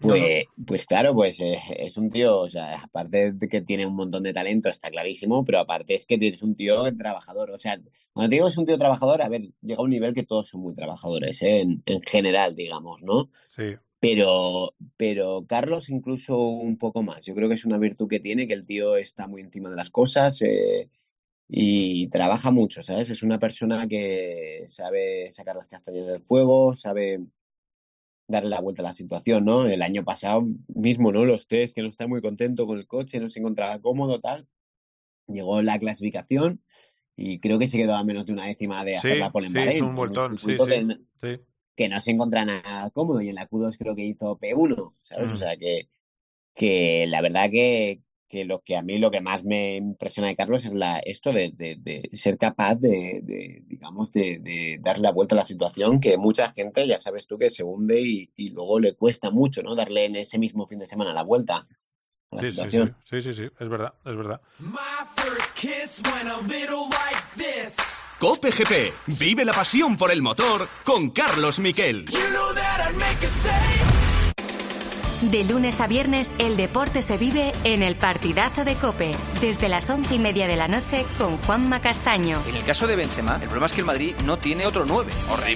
[0.00, 4.22] Pues, pues claro, pues es un tío, o sea, aparte de que tiene un montón
[4.24, 7.50] de talento, está clarísimo, pero aparte es que tienes un tío trabajador.
[7.50, 7.80] O sea,
[8.12, 10.48] cuando te digo es un tío trabajador, a ver, llega a un nivel que todos
[10.48, 11.60] son muy trabajadores, ¿eh?
[11.60, 13.30] en, en general, digamos, ¿no?
[13.50, 13.76] Sí.
[14.00, 17.24] Pero, pero Carlos incluso un poco más.
[17.24, 19.76] Yo creo que es una virtud que tiene, que el tío está muy encima de
[19.76, 20.90] las cosas eh,
[21.48, 23.08] y trabaja mucho, ¿sabes?
[23.08, 27.20] Es una persona que sabe sacar las castañas del fuego, sabe
[28.34, 29.66] darle la vuelta a la situación, ¿no?
[29.66, 31.24] El año pasado mismo, ¿no?
[31.24, 34.46] Los test, que no está muy contento con el coche, no se encontraba cómodo, tal.
[35.26, 36.60] Llegó la clasificación
[37.16, 39.80] y creo que se quedó a menos de una décima de hacer la pole sí,
[39.80, 40.56] un vueltón, sí,
[41.20, 41.40] sí,
[41.76, 45.30] que, no se encuentra nada cómodo y en la Q2 creo que hizo P1, ¿sabes?
[45.30, 45.36] O mm.
[45.36, 45.88] sea que,
[46.54, 48.00] que la verdad que,
[48.34, 51.32] que lo que a mí lo que más me impresiona de Carlos es la, esto
[51.32, 56.18] de, de, ser capaz de, de digamos, de, darle la vuelta a la situación que
[56.18, 59.76] mucha gente, ya sabes tú, que se hunde y, y, luego le cuesta mucho, ¿no?
[59.76, 61.64] Darle en ese mismo fin de semana la vuelta.
[62.32, 62.96] A la sí, situación.
[63.04, 64.40] Sí, sí, sí, sí, es verdad, es verdad.
[68.18, 72.06] Cope GP, vive la pasión por el motor con Carlos Miquel.
[75.30, 79.88] De lunes a viernes, el deporte se vive en el partidazo de Cope, desde las
[79.88, 82.42] once y media de la noche con Juanma Castaño.
[82.46, 85.12] En el caso de Benzema, el problema es que el Madrid no tiene otro nueve.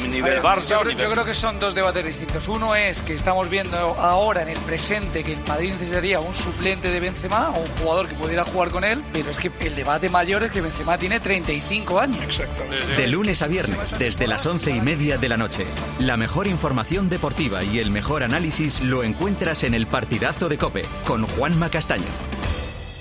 [0.08, 0.82] nivel Barça.
[0.82, 2.48] Yo, yo, creo que son dos debates distintos.
[2.48, 6.90] Uno es que estamos viendo ahora en el presente que el Madrid necesitaría un suplente
[6.90, 10.08] de Benzema o un jugador que pudiera jugar con él, pero es que el debate
[10.08, 12.22] mayor es que Benzema tiene 35 años.
[12.22, 12.64] Exacto.
[12.96, 15.66] De lunes a viernes, desde las once y media de la noche,
[15.98, 20.84] la mejor información deportiva y el mejor análisis lo encuentras en el partidazo de Cope
[21.06, 22.04] con Juanma Castaño,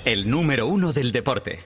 [0.04, 1.60] el número uno del deporte.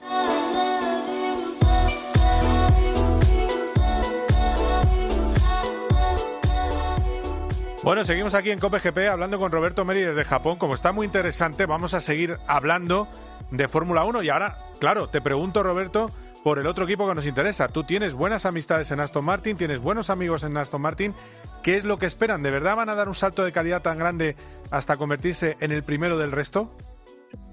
[7.83, 10.57] Bueno, seguimos aquí en Cope GP hablando con Roberto Meri desde Japón.
[10.57, 13.09] Como está muy interesante, vamos a seguir hablando
[13.51, 14.23] de Fórmula 1.
[14.23, 16.11] Y ahora, claro, te pregunto, Roberto,
[16.43, 17.69] por el otro equipo que nos interesa.
[17.69, 21.15] Tú tienes buenas amistades en Aston Martin, tienes buenos amigos en Aston Martin.
[21.63, 22.43] ¿Qué es lo que esperan?
[22.43, 24.37] ¿De verdad van a dar un salto de calidad tan grande
[24.71, 26.75] hasta convertirse en el primero del resto?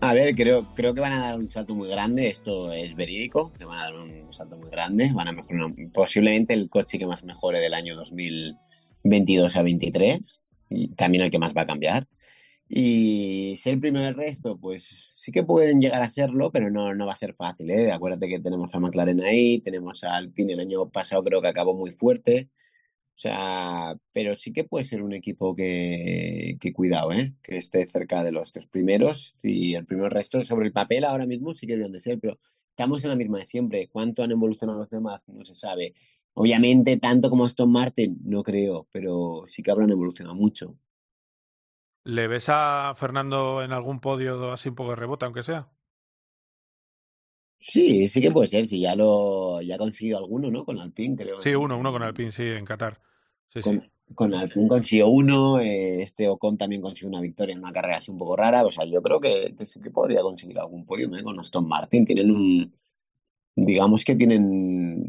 [0.02, 3.54] A ver, creo, creo que van a dar un salto muy grande, esto es verídico,
[3.54, 7.06] que van a dar un salto muy grande, van a mejorar posiblemente el coche que
[7.06, 12.08] más mejore del año 2022 a 23 y también el que más va a cambiar.
[12.71, 17.08] Y ser primero del resto, pues sí que pueden llegar a serlo, pero no, no
[17.08, 17.91] va a ser fácil, ¿eh?
[17.91, 21.73] Acuérdate que tenemos a McLaren ahí, tenemos a Alpine el año pasado creo que acabó
[21.75, 22.49] muy fuerte.
[23.15, 27.36] O sea, pero sí que puede ser un equipo que, que cuidado, ¿eh?
[27.43, 31.25] Que esté cerca de los tres primeros y el primer resto sobre el papel ahora
[31.25, 33.89] mismo sí que deben de ser, pero estamos en la misma de siempre.
[33.89, 35.21] ¿Cuánto han evolucionado los demás?
[35.27, 35.95] No se sabe.
[36.34, 40.77] Obviamente, tanto como Aston Martin, no creo, pero sí que habrán evolucionado mucho.
[42.03, 45.69] ¿Le ves a Fernando en algún podio así un poco de rebote, aunque sea?
[47.59, 50.63] Sí, sí que puede ser, si ya lo ya ha conseguido alguno, ¿no?
[50.63, 51.41] Con Alpine, creo.
[51.41, 53.01] Sí, uno, uno con Alpine, sí, en Qatar.
[53.49, 53.89] Sí, con, sí.
[54.15, 58.12] con Alpine consiguió uno, eh, este Ocon también consiguió una victoria en una carrera así
[58.12, 58.63] un poco rara.
[58.63, 61.23] O sea, yo creo que, que sí que podría conseguir algún podio ¿eh?
[61.23, 62.05] con Aston Martin.
[62.05, 62.73] Tienen un.
[63.55, 65.03] Digamos que tienen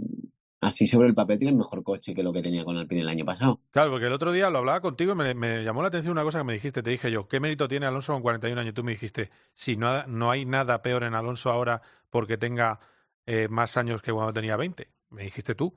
[0.60, 3.24] así sobre el papel tiene mejor coche que lo que tenía con Alpine el año
[3.24, 3.60] pasado.
[3.70, 6.22] Claro, porque el otro día lo hablaba contigo y me, me, llamó la atención una
[6.22, 6.82] cosa que me dijiste.
[6.82, 8.74] Te dije yo, ¿qué mérito tiene Alonso con 41 años?
[8.74, 12.80] Tú me dijiste, si no, no hay nada peor en Alonso ahora porque tenga
[13.26, 14.88] eh, más años que cuando tenía 20.
[15.10, 15.74] Me dijiste tú.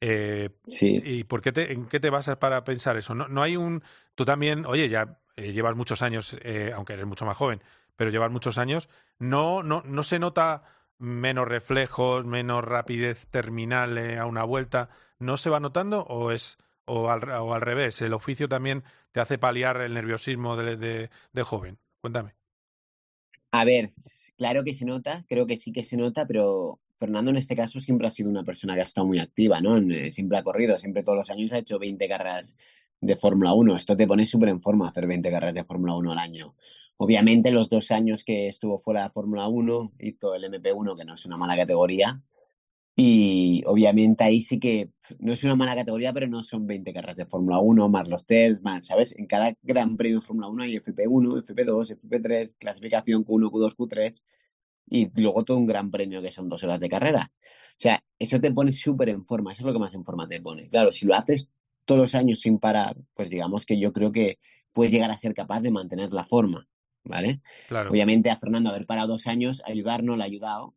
[0.00, 1.00] Eh, sí.
[1.04, 3.14] ¿Y por qué te, en qué te basas para pensar eso?
[3.14, 3.82] No, no hay un...
[4.14, 6.36] Tú también, oye, ya eh, llevas muchos años,
[6.74, 7.62] aunque eres mucho más joven,
[7.96, 8.88] pero llevas muchos años.
[9.18, 10.62] No, no, no se nota
[11.02, 14.88] menos reflejos, menos rapidez terminal a una vuelta,
[15.18, 19.18] ¿no se va notando o es, o al, o al revés, el oficio también te
[19.20, 21.78] hace paliar el nerviosismo de, de, de joven.
[22.00, 22.34] Cuéntame.
[23.50, 23.90] A ver,
[24.36, 27.80] claro que se nota, creo que sí que se nota, pero Fernando en este caso
[27.80, 29.78] siempre ha sido una persona que ha estado muy activa, ¿no?
[29.78, 32.56] Eh, siempre ha corrido, siempre todos los años ha hecho 20 carreras
[33.00, 33.76] de Fórmula 1.
[33.76, 36.54] Esto te pone súper en forma hacer 20 carreras de Fórmula 1 al año.
[37.02, 41.14] Obviamente los dos años que estuvo fuera de Fórmula 1 hizo el MP1, que no
[41.14, 42.22] es una mala categoría,
[42.94, 47.16] y obviamente ahí sí que no es una mala categoría, pero no son 20 carreras
[47.16, 49.16] de Fórmula 1, más los test, más, ¿sabes?
[49.18, 54.22] En cada gran premio de Fórmula 1 hay FP1, FP2, FP3, clasificación Q1, Q2, Q3
[54.88, 57.32] y luego todo un gran premio que son dos horas de carrera.
[57.32, 60.28] O sea, eso te pone súper en forma, eso es lo que más en forma
[60.28, 60.68] te pone.
[60.68, 61.48] Claro, si lo haces
[61.84, 64.38] todos los años sin parar, pues digamos que yo creo que
[64.72, 66.68] puedes llegar a ser capaz de mantener la forma,
[67.04, 67.40] ¿vale?
[67.68, 67.90] Claro.
[67.90, 70.74] Obviamente a Fernando haber parado dos años, ayudarnos le ha ayudado,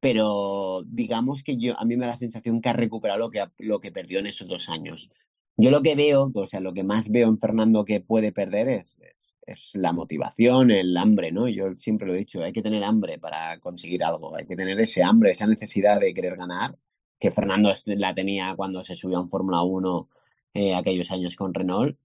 [0.00, 3.44] pero digamos que yo a mí me da la sensación que ha recuperado lo que,
[3.58, 5.10] lo que perdió en esos dos años.
[5.56, 8.68] Yo lo que veo, o sea, lo que más veo en Fernando que puede perder
[8.68, 11.48] es, es, es, la motivación, el hambre, ¿no?
[11.48, 14.80] Yo siempre lo he dicho, hay que tener hambre para conseguir algo, hay que tener
[14.80, 16.78] ese hambre, esa necesidad de querer ganar,
[17.18, 20.08] que Fernando la tenía cuando se subió a un Fórmula 1
[20.54, 21.96] eh, aquellos años con Renault.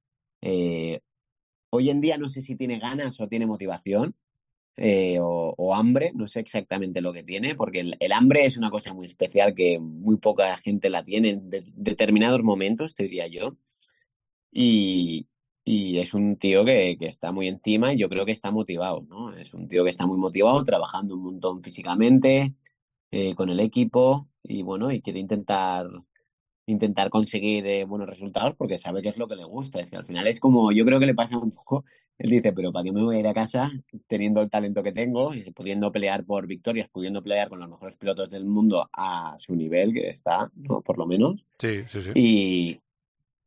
[0.41, 0.99] Eh,
[1.75, 4.15] hoy en día no sé si tiene ganas o tiene motivación,
[4.77, 8.93] eh, o, hambre, no sé exactamente lo que tiene, porque el, hambre es una cosa
[8.93, 13.57] muy especial que muy poca gente la tiene en de, determinados momentos, te diría yo.
[14.51, 15.27] Y,
[15.65, 19.33] es un tío que, que, está muy encima y yo creo que está motivado, ¿no?
[19.35, 22.53] Es un tío que está muy motivado, trabajando un montón físicamente,
[23.11, 25.87] eh, con el equipo y bueno, y quiere intentar
[26.67, 29.79] intentar conseguir eh, buenos resultados porque sabe que es lo que le gusta.
[29.79, 31.85] Es que al final es como, yo creo que le pasa un poco,
[32.17, 33.71] él dice, pero ¿para qué me voy a ir a casa
[34.07, 37.97] teniendo el talento que tengo y pudiendo pelear por victorias, pudiendo pelear con los mejores
[37.97, 40.81] pilotos del mundo a su nivel que está, ¿no?
[40.81, 41.45] Por lo menos.
[41.59, 42.11] Sí, sí, sí.
[42.15, 42.79] Y,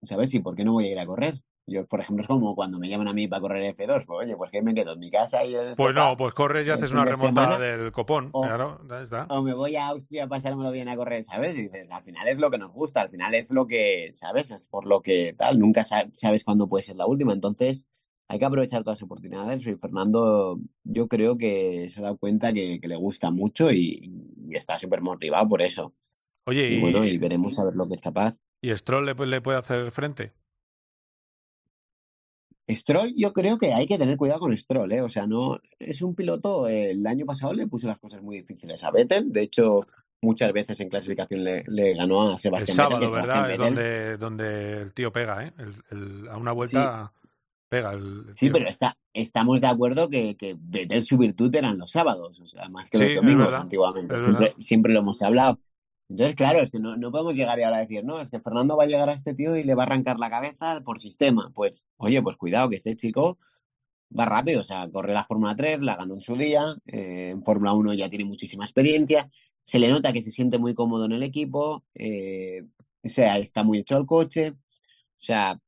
[0.02, 0.32] ¿sabes?
[0.34, 1.40] ¿Y por qué no voy a ir a correr?
[1.68, 4.36] Yo, por ejemplo, es como cuando me llaman a mí para correr F2, pues oye,
[4.36, 5.54] pues que me quedo en mi casa y...
[5.76, 9.26] Pues no, pues corres y haces una remontada del copón, o, claro, ya está.
[9.28, 11.58] O me voy a Austria a pasármelo bien a correr, ¿sabes?
[11.58, 14.50] Y dices, al final es lo que nos gusta, al final es lo que, ¿sabes?
[14.50, 17.86] Es por lo que tal, nunca sabes cuándo puede ser la última, entonces
[18.28, 22.52] hay que aprovechar todas las oportunidades y Fernando yo creo que se ha dado cuenta
[22.52, 24.12] que, que le gusta mucho y,
[24.48, 25.94] y está súper motivado por eso.
[26.46, 28.38] Oye, y, y, bueno, y veremos a ver lo que es capaz.
[28.60, 30.32] ¿Y Stroll le, le puede hacer frente?
[32.68, 35.00] Stroll, yo creo que hay que tener cuidado con Stroll, ¿eh?
[35.00, 36.68] O sea, no es un piloto.
[36.68, 39.32] Eh, el año pasado le puso las cosas muy difíciles a Vettel.
[39.32, 39.86] De hecho,
[40.20, 43.14] muchas veces en clasificación le, le ganó a Sebastián el sábado, Vettel.
[43.14, 43.50] ¿verdad?
[43.50, 45.52] Es donde, donde el tío pega, ¿eh?
[45.58, 47.28] El, el, a una vuelta sí.
[47.70, 51.90] pega el, Sí, pero está, estamos de acuerdo que, que Vettel su virtud eran los
[51.90, 54.20] sábados, o sea, más que los domingos antiguamente.
[54.20, 55.58] Siempre, siempre lo hemos hablado.
[56.08, 58.76] Entonces, claro, es que no, no, podemos llegar y ahora decir, no, es que Fernando
[58.76, 61.50] va a llegar a este tío y le va a arrancar la cabeza por sistema.
[61.54, 63.38] Pues, oye, pues cuidado, que este chico
[64.16, 67.42] va rápido, o sea, corre la Fórmula 3, la ganó en su día, eh, en
[67.42, 69.30] Fórmula 1 ya tiene muchísima experiencia,
[69.64, 72.64] se le nota que se siente muy cómodo en el equipo, eh,
[73.04, 74.56] o sea, está muy hecho al coche, o
[75.18, 75.60] sea,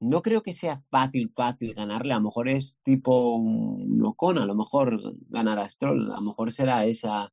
[0.00, 4.46] no creo que sea fácil, fácil ganarle, a lo mejor es tipo un Ocon, a
[4.46, 7.32] lo mejor ganar a Stroll, a lo mejor será esa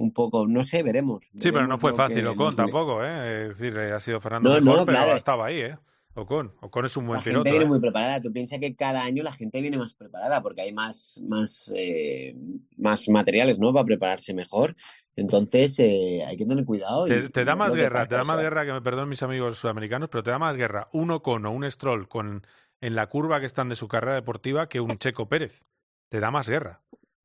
[0.00, 1.20] un poco, no sé, veremos.
[1.20, 3.48] veremos sí, pero no fue fácil Ocon tampoco, ¿eh?
[3.50, 5.16] Es decir, ha sido Fernando no, mejor, no, pero claro.
[5.16, 5.76] estaba ahí, ¿eh?
[6.14, 7.44] Ocon, Ocon es un buen la piloto.
[7.44, 7.68] La gente viene ¿eh?
[7.68, 8.20] muy preparada.
[8.20, 12.34] Tú piensas que cada año la gente viene más preparada porque hay más, más, eh,
[12.76, 13.72] más materiales, ¿no?
[13.72, 14.74] Para prepararse mejor.
[15.14, 17.06] Entonces, eh, hay que tener cuidado.
[17.06, 19.58] Te, y, te da más guerra, te da más guerra, que me perdonen mis amigos
[19.58, 22.44] sudamericanos, pero te da más guerra un Ocon o un Stroll con,
[22.80, 25.66] en la curva que están de su carrera deportiva que un Checo Pérez.
[26.08, 26.80] Te da más guerra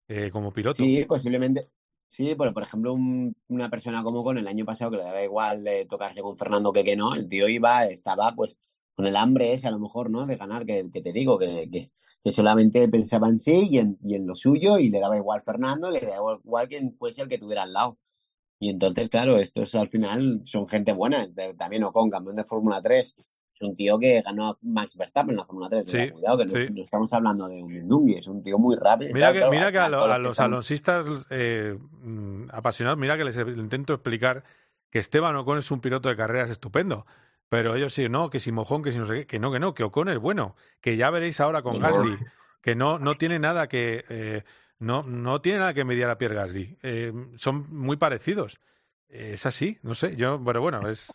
[0.08, 0.84] eh, como piloto.
[0.84, 1.66] Sí, posiblemente,
[2.08, 5.24] Sí, pero por ejemplo, un, una persona como con el año pasado que le daba
[5.24, 8.58] igual tocarse con Fernando que que no, el tío iba, estaba pues
[8.96, 10.26] con el hambre ese a lo mejor, ¿no?
[10.26, 11.70] De ganar, que, te digo, que,
[12.24, 15.44] que, solamente pensaba en sí y en, y en, lo suyo y le daba igual
[15.44, 17.98] Fernando, le daba igual quien fuese el que tuviera al lado.
[18.60, 21.28] Y entonces, claro, estos al final son gente buena.
[21.58, 23.16] También Ocon, campeón de Fórmula 3,
[23.56, 25.86] es un tío que ganó a Max Verstappen en la Fórmula 3.
[25.88, 26.68] Sí, cuidado, que no, sí.
[26.74, 29.14] no, estamos hablando de un Indungui, es un tío muy rápido.
[29.14, 31.78] Mira que, claro, mira que a, lo, a, los alonsistas eh,
[32.52, 34.44] apasionados, mira que les intento explicar
[34.90, 37.06] que Esteban Ocon es un piloto de carreras estupendo.
[37.48, 39.60] Pero ellos sí, no, que si mojón, que si no sé qué, que no, que
[39.60, 40.56] no, que Ocon es bueno.
[40.82, 41.80] Que ya veréis ahora con no.
[41.80, 42.18] Gasly,
[42.62, 44.04] que no, no tiene nada que.
[44.10, 44.44] Eh,
[44.80, 46.78] no, no tiene nada que mediar a Pierre Gasly.
[46.82, 48.60] Eh, son muy parecidos.
[49.08, 51.14] Es así, no sé, yo, pero bueno, es.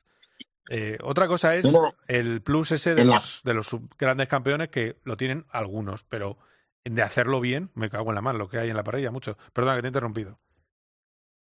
[0.70, 1.66] Eh, otra cosa es
[2.06, 6.38] el plus ese de los, de los grandes campeones que lo tienen algunos, pero
[6.84, 9.36] de hacerlo bien, me cago en la mano, lo que hay en la parrilla, mucho.
[9.52, 10.38] Perdona que te he interrumpido.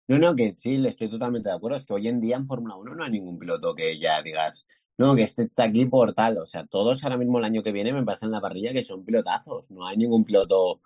[0.08, 1.76] No, no, que sí, le estoy totalmente de acuerdo.
[1.78, 4.66] Es que hoy en día en Fórmula 1 no hay ningún piloto que ya digas,
[4.98, 6.38] No, que este está aquí por tal.
[6.38, 8.84] O sea, todos ahora mismo el año que viene me parecen en la parrilla que
[8.84, 9.64] son pilotazos.
[9.70, 10.80] No hay ningún piloto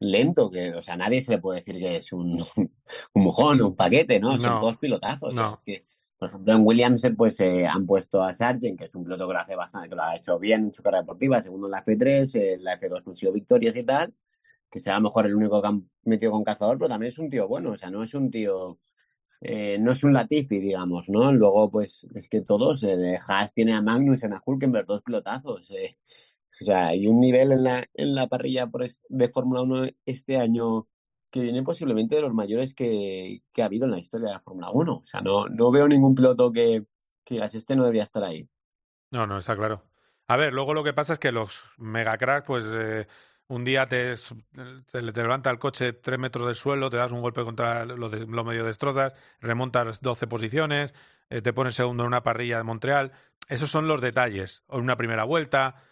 [0.00, 2.44] lento, que, o sea, nadie se le puede decir que es un,
[3.14, 4.32] un mojón o un paquete, ¿no?
[4.38, 4.60] Son No.
[4.60, 5.32] todos pilotazos.
[5.32, 5.54] No.
[5.54, 5.86] Es que,
[6.18, 9.34] por ejemplo, en Williams pues eh, han puesto a Sargent, que es un piloto que
[9.34, 11.80] lo hace bastante, que lo ha hecho bien en su carrera deportiva, segundo en la
[11.80, 14.14] F3, eh, en la F2 consiguió victorias y tal,
[14.70, 17.18] que será a lo mejor el único que han metido con cazador, pero también es
[17.18, 18.78] un tío bueno, o sea, no es un tío,
[19.42, 21.32] eh, no es un Latifi, digamos, ¿no?
[21.32, 25.70] Luego, pues, es que todos, eh, de Haas tiene a Magnus, a Hulkenberg, dos pilotazos,
[25.72, 25.98] eh.
[26.60, 29.86] O sea, hay un nivel en la, en la parrilla por es- de Fórmula 1
[30.06, 30.88] este año
[31.34, 34.40] que viene posiblemente de los mayores que, que ha habido en la historia de la
[34.40, 34.92] Fórmula 1.
[34.94, 36.84] O sea, no, no veo ningún piloto que,
[37.24, 38.48] que digas, este no debería estar ahí.
[39.10, 39.82] No, no, está claro.
[40.28, 43.08] A ver, luego lo que pasa es que los megacracks, pues eh,
[43.48, 44.14] un día te,
[44.92, 48.08] te, te levanta el coche tres metros del suelo, te das un golpe contra lo,
[48.08, 50.94] de- lo medio destrozas, remontas 12 posiciones,
[51.30, 53.10] eh, te pones segundo en una parrilla de Montreal.
[53.48, 54.62] Esos son los detalles.
[54.68, 55.82] O en una primera vuelta.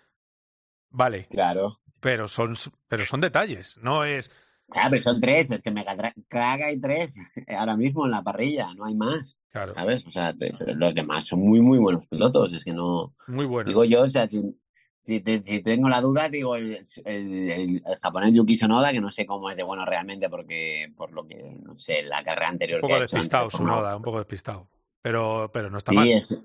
[0.90, 1.80] Vale, Claro.
[2.00, 2.54] pero son,
[2.86, 3.76] pero son detalles.
[3.78, 4.30] No es.
[4.72, 5.96] Claro, pero son tres, es que Mega
[6.28, 7.14] Crack hay tres
[7.56, 10.06] ahora mismo en la parrilla, no hay más, Claro, ¿sabes?
[10.06, 13.14] O sea, te- pero los demás son muy, muy buenos pilotos, es que no...
[13.26, 13.68] muy bueno.
[13.68, 14.58] Digo yo, o sea, si,
[15.04, 19.00] si, te- si tengo la duda, digo el, el, el- el japonés Yuki Sonoda, que
[19.00, 22.48] no sé cómo es de bueno realmente, porque por lo que, no sé, la carrera
[22.48, 24.68] anterior un que poco ha hecho antes despistado, de Fórmula Sunoda, un poco despistado.
[25.02, 26.08] Pero, pero no está Sí, mal.
[26.12, 26.40] es-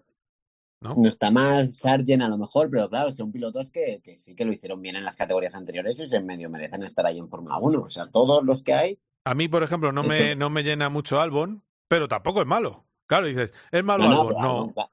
[0.81, 0.95] ¿no?
[0.95, 1.07] ¿no?
[1.07, 4.53] está más Sargent a lo mejor, pero claro, son pilotos que, que sí que lo
[4.53, 7.81] hicieron bien en las categorías anteriores y se medio merecen estar ahí en Fórmula 1.
[7.81, 10.89] O sea, todos los que hay, A mí, por ejemplo, no me, no me llena
[10.89, 12.85] mucho Albon, pero tampoco es malo.
[13.07, 14.33] Claro, dices, ¿es malo No, Albon?
[14.41, 14.51] No.
[14.51, 14.91] Albon, claro,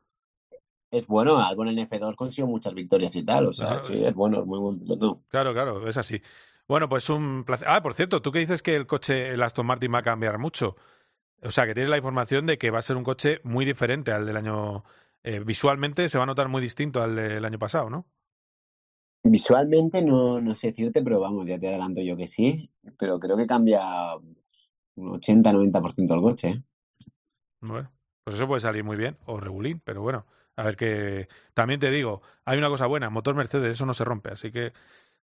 [0.90, 1.36] es bueno.
[1.38, 3.46] Albon en F2 consiguió muchas victorias y tal.
[3.46, 5.22] O sea, Claro, sí, es- es bueno, es muy buen piloto.
[5.28, 6.20] Claro, claro, es así.
[6.66, 7.66] Bueno, pues un placer.
[7.68, 10.38] Ah, por cierto, tú que dices que el coche, el Aston Martin va a cambiar
[10.38, 10.76] mucho.
[11.42, 14.12] O sea, que tienes la información de que va a ser un coche muy diferente
[14.12, 14.84] al del año.
[15.24, 18.06] Eh, visualmente se va a notar muy distinto al del año pasado, ¿no?
[19.22, 22.70] Visualmente no, no sé decirte, pero vamos, ya te adelanto yo que sí.
[22.98, 23.82] Pero creo que cambia
[24.16, 26.48] un 80-90% el coche.
[26.50, 26.62] ¿eh?
[27.60, 27.90] Bueno,
[28.22, 31.28] pues eso puede salir muy bien, o regulín, pero bueno, a ver que.
[31.54, 34.74] También te digo, hay una cosa buena, motor Mercedes, eso no se rompe, así que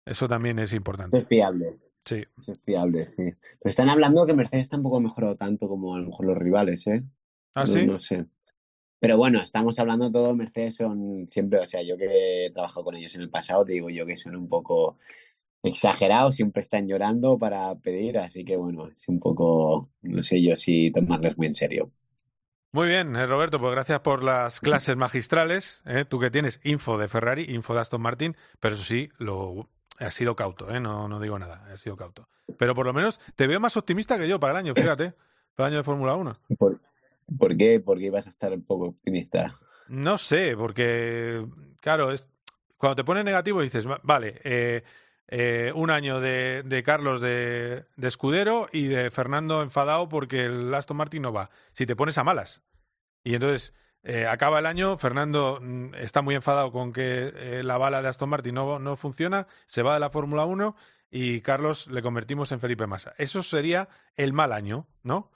[0.07, 1.19] eso también es importante.
[1.19, 1.79] Es fiable.
[2.07, 2.25] Sí.
[2.39, 3.25] Es fiable, sí.
[3.25, 6.87] Pero están hablando que Mercedes tampoco ha mejorado tanto como a lo mejor los rivales,
[6.87, 7.05] ¿eh?
[7.55, 7.85] ¿Ah, No- sí?
[7.87, 8.25] No sé.
[9.01, 12.97] Pero bueno, estamos hablando todo, Mercedes son siempre, o sea, yo que he trabajado con
[12.97, 14.99] ellos en el pasado, te digo yo que son un poco
[15.63, 20.55] exagerados, siempre están llorando para pedir, así que bueno, es un poco, no sé yo
[20.55, 21.91] si tomarles muy en serio.
[22.73, 25.83] Muy bien, eh, Roberto, pues gracias por las clases magistrales.
[25.87, 26.05] ¿eh?
[26.09, 30.15] Tú que tienes info de Ferrari, info de Aston Martin, pero eso sí, lo has
[30.15, 30.79] sido cauto, ¿eh?
[30.79, 32.29] no, no digo nada, has sido cauto.
[32.59, 35.15] Pero por lo menos te veo más optimista que yo para el año, fíjate,
[35.57, 36.33] para el año de Fórmula 1.
[36.59, 36.79] ¿Por,
[37.39, 37.81] por qué?
[37.81, 39.53] ¿Por ibas a estar un poco optimista?
[39.89, 41.45] No sé, porque,
[41.81, 42.27] claro, es,
[42.77, 44.83] cuando te pones negativo dices, "Va- vale, eh,
[45.29, 50.73] eh, un año de, de Carlos de, de escudero y de Fernando enfadado porque el
[50.75, 51.51] Aston Martin no va.
[51.73, 52.63] Si te pones a malas.
[53.23, 57.79] Y entonces eh, acaba el año, Fernando mm, está muy enfadado con que eh, la
[57.79, 60.75] bala de Aston Martin no, no funciona, se va de la Fórmula 1
[61.11, 63.15] y Carlos le convertimos en Felipe Massa.
[63.19, 65.31] Eso sería el mal año, ¿no?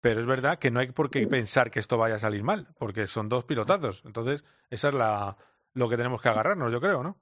[0.00, 2.68] Pero es verdad que no hay por qué pensar que esto vaya a salir mal,
[2.78, 4.02] porque son dos pilotazos.
[4.04, 5.36] Entonces, esa es la,
[5.74, 7.20] lo que tenemos que agarrarnos, yo creo, ¿no?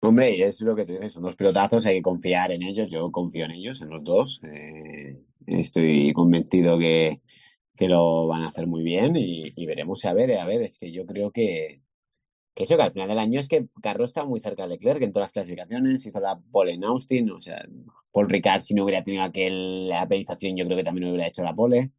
[0.00, 3.10] Hombre, es lo que tú dices, son dos pilotazos, hay que confiar en ellos, yo
[3.10, 4.40] confío en ellos, en los dos.
[4.44, 7.22] eh, estoy convencido que,
[7.76, 10.78] que lo van a hacer muy bien y, y veremos a ver, a ver, es
[10.78, 11.83] que yo creo que,
[12.54, 15.02] que eso, que al final del año es que Carlos está muy cerca de Leclerc
[15.02, 17.66] en todas las clasificaciones, hizo la pole en Austin, o sea,
[18.12, 21.54] Paul Ricard si no hubiera tenido aquella penalización yo creo que también hubiera hecho la
[21.54, 21.90] pole.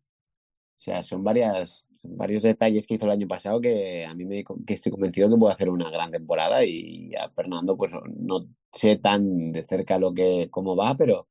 [0.77, 4.43] O sea, son varias, varios detalles que hizo el año pasado que a mí me
[4.65, 8.97] que estoy convencido que puede hacer una gran temporada y a Fernando pues no sé
[8.97, 11.27] tan de cerca lo que cómo va, pero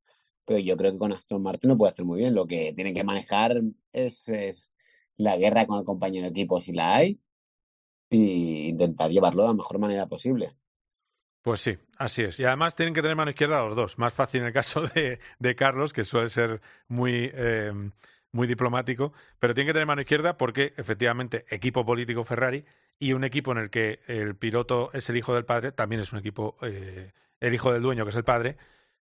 [0.46, 2.34] pero yo creo que con Aston Martin lo puede hacer muy bien.
[2.34, 4.26] Lo que tiene que manejar es
[5.16, 7.20] la guerra con el compañero de equipo si la hay
[8.16, 10.54] intentar llevarlo de la mejor manera posible.
[11.42, 12.40] Pues sí, así es.
[12.40, 13.98] Y además tienen que tener mano izquierda los dos.
[13.98, 17.70] Más fácil en el caso de, de Carlos, que suele ser muy, eh,
[18.32, 22.64] muy diplomático, pero tiene que tener mano izquierda porque efectivamente equipo político Ferrari
[22.98, 26.12] y un equipo en el que el piloto es el hijo del padre, también es
[26.12, 28.56] un equipo, eh, el hijo del dueño que es el padre,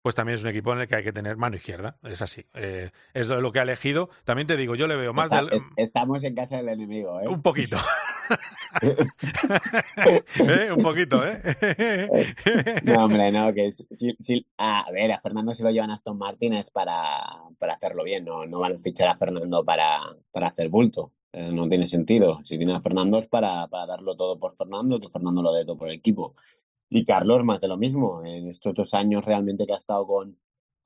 [0.00, 1.98] pues también es un equipo en el que hay que tener mano izquierda.
[2.04, 2.46] Es así.
[2.54, 4.11] Eh, es lo que ha elegido.
[4.24, 5.54] También te digo, yo le veo más Está- del...
[5.54, 7.26] es- estamos en casa del enemigo, ¿eh?
[7.26, 7.76] Un poquito.
[10.03, 10.72] ¿Eh?
[10.72, 11.41] Un poquito, ¿eh?
[12.85, 13.72] No, hombre, no, que
[14.59, 17.24] a ver, a Fernando si lo llevan a Aston Martin es para,
[17.59, 20.01] para hacerlo bien, no, no van a fichar a Fernando para,
[20.31, 21.12] para hacer bulto.
[21.33, 22.39] Eh, no tiene sentido.
[22.45, 25.64] Si tiene a Fernando es para, para darlo todo por Fernando, que Fernando lo dé
[25.64, 26.35] todo por el equipo.
[26.91, 28.24] Y Carlos, más de lo mismo.
[28.24, 30.39] En estos dos años realmente que ha estado con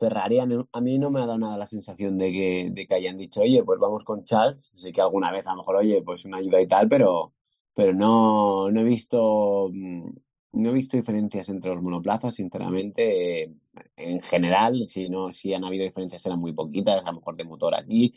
[0.03, 3.17] Ferrari, a mí no me ha dado nada la sensación de que, de que hayan
[3.17, 4.73] dicho, oye, pues vamos con Charles.
[4.75, 7.35] Sí que alguna vez a lo mejor, oye, pues una ayuda y tal, pero,
[7.73, 10.11] pero no, no he visto mm,
[10.55, 13.55] no he visto diferencias entre los monoplazas, sinceramente.
[13.97, 17.45] En general, si no, si han habido diferencias eran muy poquitas, a lo mejor de
[17.45, 18.13] motor aquí,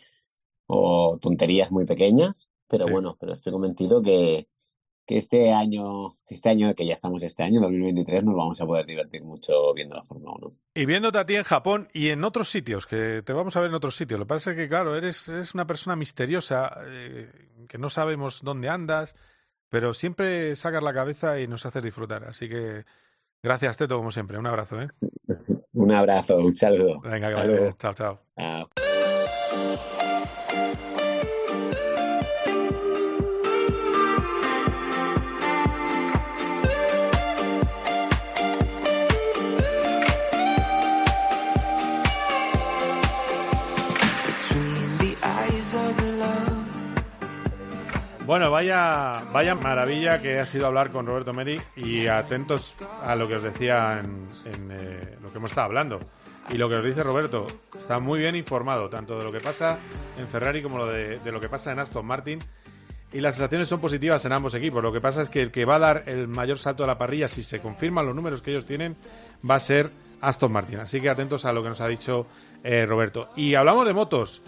[0.66, 4.48] o tonterías muy pequeñas, pero bueno, pero estoy convencido que,
[5.06, 8.86] que este año, este año que ya estamos este año, 2023, nos vamos a poder
[8.86, 10.54] divertir mucho viendo la Fórmula 1.
[10.74, 13.70] Y viéndote a ti en Japón y en otros sitios, que te vamos a ver
[13.70, 14.20] en otros sitios.
[14.20, 17.30] Lo que pasa es que, claro, eres, eres una persona misteriosa, eh,
[17.70, 19.16] que no sabemos dónde andas,
[19.70, 22.24] pero siempre sacas la cabeza y nos haces disfrutar.
[22.24, 22.86] Así que
[23.44, 24.40] gracias, Teto, como siempre.
[24.40, 24.88] Un abrazo, ¿eh?
[25.74, 27.00] un abrazo, un saludo.
[27.02, 27.74] Venga, que vaya.
[27.78, 28.20] Chao, chao.
[28.36, 28.85] chao.
[48.26, 52.74] Bueno, vaya, vaya maravilla que ha sido hablar con Roberto Meri y atentos
[53.04, 56.00] a lo que os decía en, eh, lo que hemos estado hablando.
[56.50, 57.46] Y lo que os dice Roberto,
[57.78, 59.78] está muy bien informado, tanto de lo que pasa
[60.18, 62.40] en Ferrari como lo de, lo que pasa en Aston Martin.
[63.14, 64.82] Y las sensaciones son positivas en ambos equipos.
[64.82, 66.98] Lo que pasa es que el que va a dar el mayor salto a la
[66.98, 68.96] parrilla, si se confirman los números que ellos tienen,
[69.48, 70.80] va a ser Aston Martin.
[70.80, 72.26] Así que atentos a lo que nos ha dicho
[72.64, 73.30] eh, Roberto.
[73.36, 74.42] Y hablamos de motos.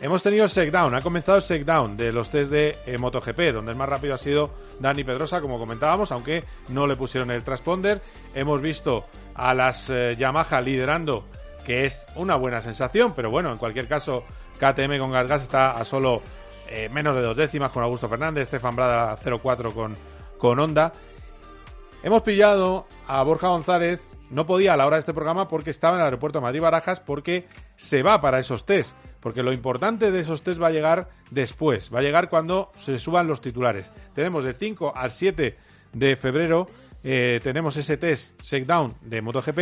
[0.00, 3.72] Hemos tenido el Shakedown, ha comenzado el Shakedown de los test de eh, MotoGP, donde
[3.72, 8.00] el más rápido ha sido Dani Pedrosa, como comentábamos, aunque no le pusieron el transponder.
[8.32, 11.24] Hemos visto a las eh, Yamaha liderando,
[11.66, 14.22] que es una buena sensación, pero bueno, en cualquier caso,
[14.60, 16.22] KTM con Gas está a solo
[16.68, 19.96] eh, menos de dos décimas con Augusto Fernández, Stefan Brada 0-4 con,
[20.38, 20.92] con Honda.
[22.04, 25.96] Hemos pillado a Borja González, no podía a la hora de este programa porque estaba
[25.96, 30.20] en el aeropuerto de Madrid-Barajas porque se va para esos test porque lo importante de
[30.20, 33.92] esos test va a llegar después, va a llegar cuando se suban los titulares.
[34.14, 35.56] Tenemos del 5 al 7
[35.92, 36.68] de febrero,
[37.04, 39.58] eh, tenemos ese test Shakedown de MotoGP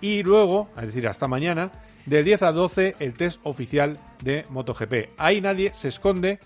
[0.00, 1.70] y luego, es decir, hasta mañana,
[2.06, 5.10] del 10 al 12 el test oficial de MotoGP.
[5.18, 6.38] Ahí nadie se esconde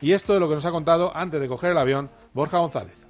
[0.00, 3.06] y esto es lo que nos ha contado antes de coger el avión Borja González.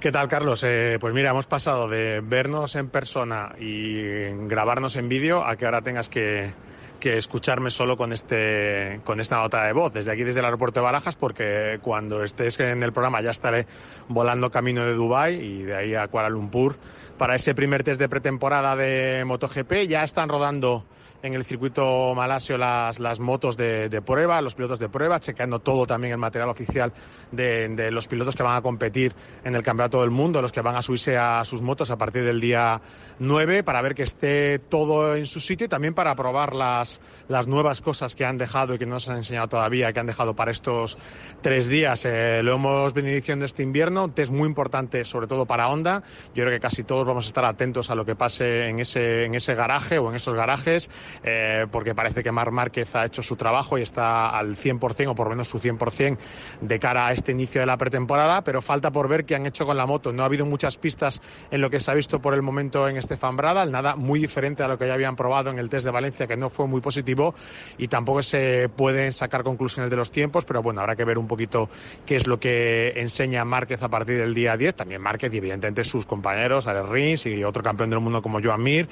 [0.00, 0.62] ¿Qué tal, Carlos?
[0.64, 4.00] Eh, pues mira, hemos pasado de vernos en persona y
[4.46, 6.52] grabarnos en vídeo a que ahora tengas que,
[6.98, 10.80] que escucharme solo con, este, con esta nota de voz desde aquí, desde el aeropuerto
[10.80, 13.66] de Barajas, porque cuando estés en el programa ya estaré
[14.08, 16.76] volando camino de Dubái y de ahí a Kuala Lumpur
[17.16, 19.86] para ese primer test de pretemporada de MotoGP.
[19.88, 20.84] Ya están rodando
[21.22, 25.58] en el circuito malasio las, las motos de, de, prueba, los pilotos de prueba, chequeando
[25.58, 26.92] todo también el material oficial
[27.32, 29.14] de, de, los pilotos que van a competir
[29.44, 32.24] en el Campeonato del Mundo, los que van a subirse a sus motos a partir
[32.24, 32.80] del día
[33.18, 37.46] 9 para ver que esté todo en su sitio y también para probar las, las
[37.46, 40.34] nuevas cosas que han dejado y que no nos han enseñado todavía, que han dejado
[40.34, 40.98] para estos
[41.42, 42.04] tres días.
[42.04, 46.02] Eh, lo hemos venido diciendo este invierno, un test muy importante sobre todo para Honda.
[46.34, 49.24] Yo creo que casi todos vamos a estar atentos a lo que pase en ese,
[49.24, 50.88] en ese garaje o en esos garajes.
[51.22, 55.14] Eh, porque parece que Mar Márquez ha hecho su trabajo y está al 100% o
[55.14, 56.18] por lo menos su 100%
[56.60, 59.66] de cara a este inicio de la pretemporada, pero falta por ver qué han hecho
[59.66, 60.12] con la moto.
[60.12, 62.96] No ha habido muchas pistas en lo que se ha visto por el momento en
[62.96, 65.92] Estefan Bradal, nada muy diferente a lo que ya habían probado en el test de
[65.92, 67.34] Valencia, que no fue muy positivo
[67.76, 71.26] y tampoco se pueden sacar conclusiones de los tiempos, pero bueno, habrá que ver un
[71.26, 71.68] poquito
[72.06, 74.74] qué es lo que enseña Márquez a partir del día 10.
[74.74, 78.62] También Márquez y evidentemente sus compañeros, Alex Rins y otro campeón del mundo como Joan
[78.62, 78.88] Mir.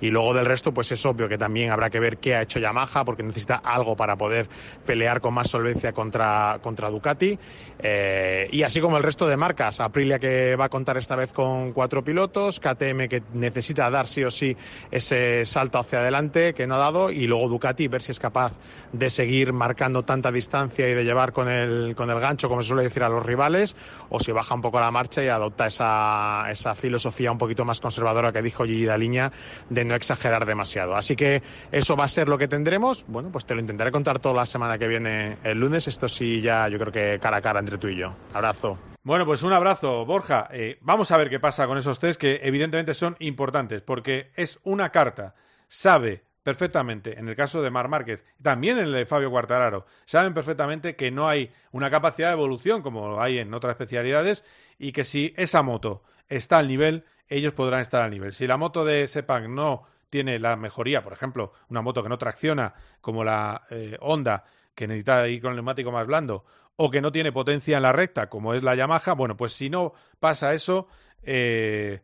[0.00, 2.58] Y luego del resto, pues es obvio que también habrá que ver qué ha hecho
[2.58, 4.48] Yamaha porque necesita algo para poder
[4.86, 7.38] pelear con más solvencia contra, contra Ducati.
[7.78, 11.32] Eh, y así como el resto de marcas, Aprilia que va a contar esta vez
[11.32, 14.56] con cuatro pilotos, KTM que necesita dar sí o sí
[14.90, 18.52] ese salto hacia adelante que no ha dado y luego Ducati ver si es capaz
[18.92, 22.68] de seguir marcando tanta distancia y de llevar con el, con el gancho, como se
[22.68, 23.76] suele decir a los rivales,
[24.08, 27.80] o si baja un poco la marcha y adopta esa, esa filosofía un poquito más
[27.80, 29.32] conservadora que dijo Gigi Daliña
[29.68, 30.94] de no exagerar demasiado.
[30.96, 33.04] Así que eso va a ser lo que tendremos.
[33.08, 35.88] Bueno, pues te lo intentaré contar toda la semana que viene el lunes.
[35.88, 38.14] Esto sí, ya yo creo que cara a cara entre tú y yo.
[38.32, 38.78] Abrazo.
[39.02, 40.48] Bueno, pues un abrazo, Borja.
[40.52, 44.58] Eh, vamos a ver qué pasa con esos test que evidentemente son importantes porque es
[44.64, 45.34] una carta.
[45.68, 50.34] Sabe perfectamente, en el caso de Mar Márquez, también en el de Fabio Quartararo, saben
[50.34, 54.44] perfectamente que no hay una capacidad de evolución como hay en otras especialidades
[54.78, 58.32] y que si esa moto está al nivel, ellos podrán estar al nivel.
[58.32, 62.18] Si la moto de Sepang no tiene la mejoría, por ejemplo, una moto que no
[62.18, 64.44] tracciona, como la eh, Honda,
[64.74, 66.44] que necesita ir con el neumático más blando,
[66.76, 69.70] o que no tiene potencia en la recta, como es la Yamaha, bueno, pues si
[69.70, 70.88] no pasa eso,
[71.22, 72.02] eh,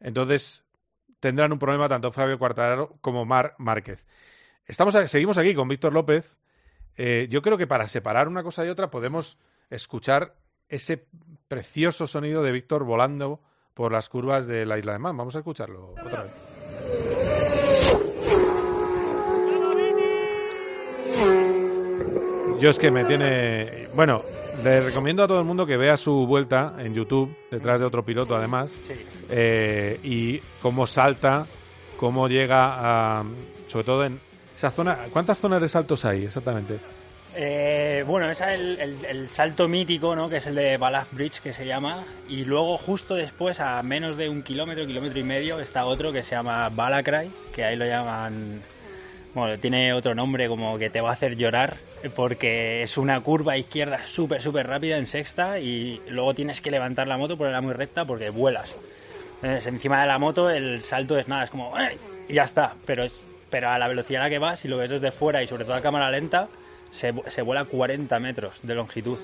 [0.00, 0.64] entonces
[1.20, 4.06] tendrán un problema tanto Fabio Quartararo como Mar Márquez.
[4.66, 6.38] Estamos, seguimos aquí con Víctor López.
[6.96, 9.38] Eh, yo creo que para separar una cosa y otra podemos
[9.70, 10.34] escuchar
[10.68, 11.06] ese
[11.48, 13.40] precioso sonido de Víctor volando
[13.72, 15.16] por las curvas de la isla de Man.
[15.16, 17.17] Vamos a escucharlo otra vez.
[22.58, 23.88] Yo es que me tiene...
[23.94, 24.22] Bueno,
[24.64, 28.04] le recomiendo a todo el mundo que vea su vuelta en YouTube, detrás de otro
[28.04, 28.76] piloto además,
[29.30, 31.46] eh, y cómo salta,
[31.96, 33.24] cómo llega a...
[33.68, 34.18] Sobre todo en
[34.56, 35.06] esa zona...
[35.12, 36.78] ¿Cuántas zonas de saltos hay exactamente?
[37.36, 40.28] Eh, bueno, ese es el, salto mítico, ¿no?
[40.28, 42.02] Que es el de Balaf Bridge, que se llama.
[42.28, 46.24] Y luego, justo después, a menos de un kilómetro, kilómetro y medio, está otro que
[46.24, 48.60] se llama Balacry, que ahí lo llaman.
[49.34, 51.76] Bueno, tiene otro nombre como que te va a hacer llorar,
[52.14, 57.06] porque es una curva izquierda súper, súper rápida en sexta y luego tienes que levantar
[57.08, 58.76] la moto, ponerla muy recta porque vuelas.
[59.42, 61.72] Entonces, encima de la moto el salto es nada, es como...
[62.28, 64.76] Y ya está, pero, es, pero a la velocidad a la que vas, si lo
[64.76, 66.48] ves desde fuera y sobre todo a cámara lenta,
[66.90, 69.18] se, se vuela 40 metros de longitud.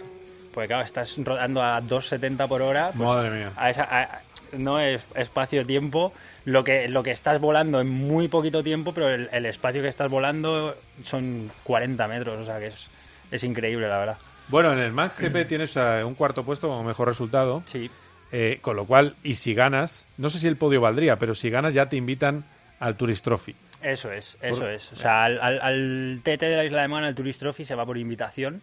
[0.52, 2.92] Porque claro, estás rodando a 2,70 por hora.
[2.96, 3.52] Pues, Madre mía.
[3.56, 4.22] A esa,
[4.58, 6.12] no es espacio-tiempo.
[6.44, 10.10] Lo que, lo que estás volando en muy poquito tiempo, pero el, espacio que estás
[10.10, 12.40] volando son 40 metros.
[12.40, 12.88] O sea que es,
[13.30, 14.18] es increíble, la verdad.
[14.48, 17.62] Bueno, en el Max GP tienes eh, un cuarto puesto como mejor resultado.
[17.66, 17.90] Sí.
[18.32, 21.50] Eh, con lo cual, y si ganas, no sé si el podio valdría, pero si
[21.50, 22.44] ganas ya te invitan
[22.80, 23.54] al Tourist Trophy.
[23.80, 24.92] Eso es, eso es.
[24.92, 27.98] O sea, al, TT de la Isla de Man, al Tourist Trophy, se va por
[27.98, 28.62] invitación.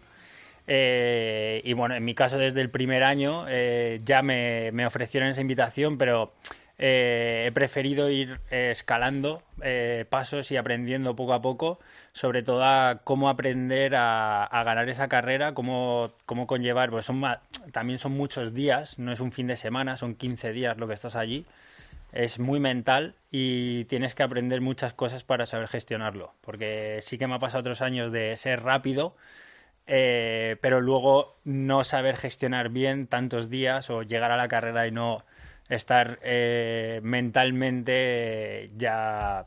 [0.67, 5.41] Eh, y bueno, en mi caso desde el primer año eh, ya me, ofrecieron esa
[5.41, 6.33] invitación, pero
[6.77, 9.43] eh, he preferido ir escalando
[10.09, 11.79] pasos y aprendiendo poco a poco,
[12.13, 17.21] sobre todo a cómo aprender a, ganar esa carrera, cómo, cómo conllevar, pues son
[17.71, 20.93] también son muchos días, no es un fin de semana, son 15 días lo que
[20.93, 21.45] estás allí
[22.11, 26.33] es muy mental y tienes que aprender muchas cosas para saber gestionarlo.
[26.41, 29.15] Porque sí que me ha pasado otros años de ser rápido,
[29.87, 34.91] eh, pero luego no saber gestionar bien tantos días o llegar a la carrera y
[34.91, 35.23] no
[35.69, 39.45] estar eh, mentalmente ya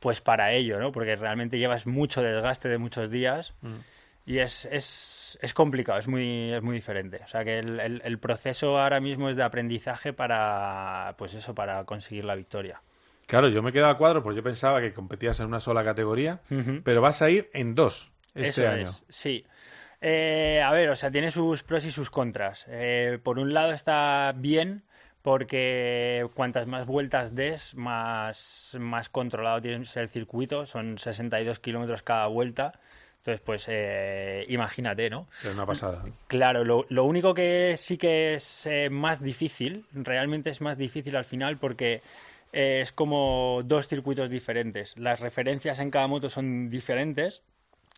[0.00, 0.90] pues para ello, ¿no?
[0.92, 3.54] Porque realmente llevas mucho desgaste de muchos días.
[3.62, 3.78] Mm
[4.24, 7.20] y es, es, es, complicado, es muy, es muy diferente.
[7.24, 11.84] O sea que el, el, proceso ahora mismo es de aprendizaje para, pues eso, para
[11.84, 12.80] conseguir la victoria.
[13.26, 16.40] Claro, yo me quedo a cuadro porque yo pensaba que competías en una sola categoría,
[16.84, 18.90] pero vas a ir en dos este año.
[19.08, 19.44] sí.
[20.02, 22.66] Eh, a ver, o sea, tiene sus pros y sus contras.
[22.68, 24.82] Eh, por un lado está bien
[25.22, 30.66] porque cuantas más vueltas des, más, más controlado tienes el circuito.
[30.66, 32.72] Son 62 kilómetros cada vuelta.
[33.18, 35.28] Entonces, pues eh, imagínate, ¿no?
[35.44, 36.04] Es una pasada.
[36.26, 41.14] Claro, lo, lo único que sí que es eh, más difícil, realmente es más difícil
[41.14, 42.02] al final porque
[42.52, 44.98] eh, es como dos circuitos diferentes.
[44.98, 47.42] Las referencias en cada moto son diferentes.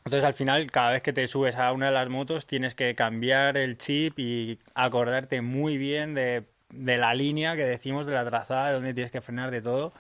[0.04, 2.94] Entonces, al final, cada vez que te subes a una de las motos, tienes que
[2.94, 8.24] cambiar el chip y acordarte muy bien de, de la línea que decimos, de la
[8.24, 9.94] trazada, de dónde tienes que frenar, de todo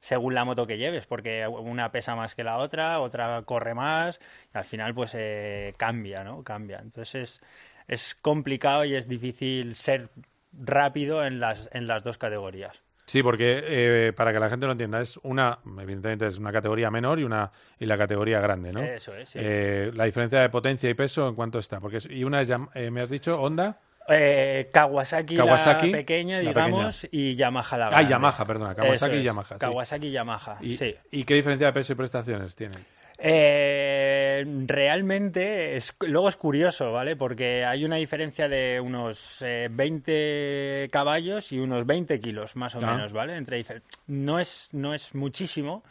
[0.00, 4.20] según la moto que lleves, porque una pesa más que la otra, otra corre más,
[4.54, 6.42] y al final pues eh, cambia, ¿no?
[6.44, 6.78] Cambia.
[6.80, 7.40] Entonces
[7.88, 10.10] es, complicado y es difícil ser
[10.52, 12.80] rápido en las, en las dos categorías.
[13.08, 16.90] Sí, porque eh, para que la gente lo entienda, es una, evidentemente es una categoría
[16.90, 17.50] menor y una
[17.80, 18.82] y la categoría grande, ¿no?
[18.82, 19.30] Eso es.
[19.30, 19.38] Sí.
[19.40, 21.80] Eh, la diferencia de potencia y peso, ¿en cuánto está?
[21.80, 23.80] Porque y una es, me has dicho, Honda.
[24.10, 28.06] Eh, Kawasaki, la pequeña, digamos, y Yamaha la grande.
[28.06, 29.58] Ah, Yamaha, perdona, Kawasaki y Yamaha.
[29.58, 30.94] Kawasaki y Yamaha, ¿Y, sí.
[31.10, 32.82] ¿Y qué diferencia de peso y prestaciones tienen?
[33.20, 37.16] Eh, realmente, es, luego es curioso, ¿vale?
[37.16, 42.78] Porque hay una diferencia de unos 20 eh, caballos y unos 20 kilos, más o
[42.78, 42.94] ah.
[42.94, 43.36] menos, ¿vale?
[43.36, 43.64] Entre
[44.06, 45.82] no es, no es muchísimo,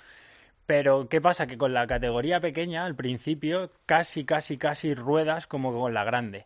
[0.65, 1.47] pero ¿qué pasa?
[1.47, 6.45] Que con la categoría pequeña, al principio, casi, casi, casi ruedas como con la grande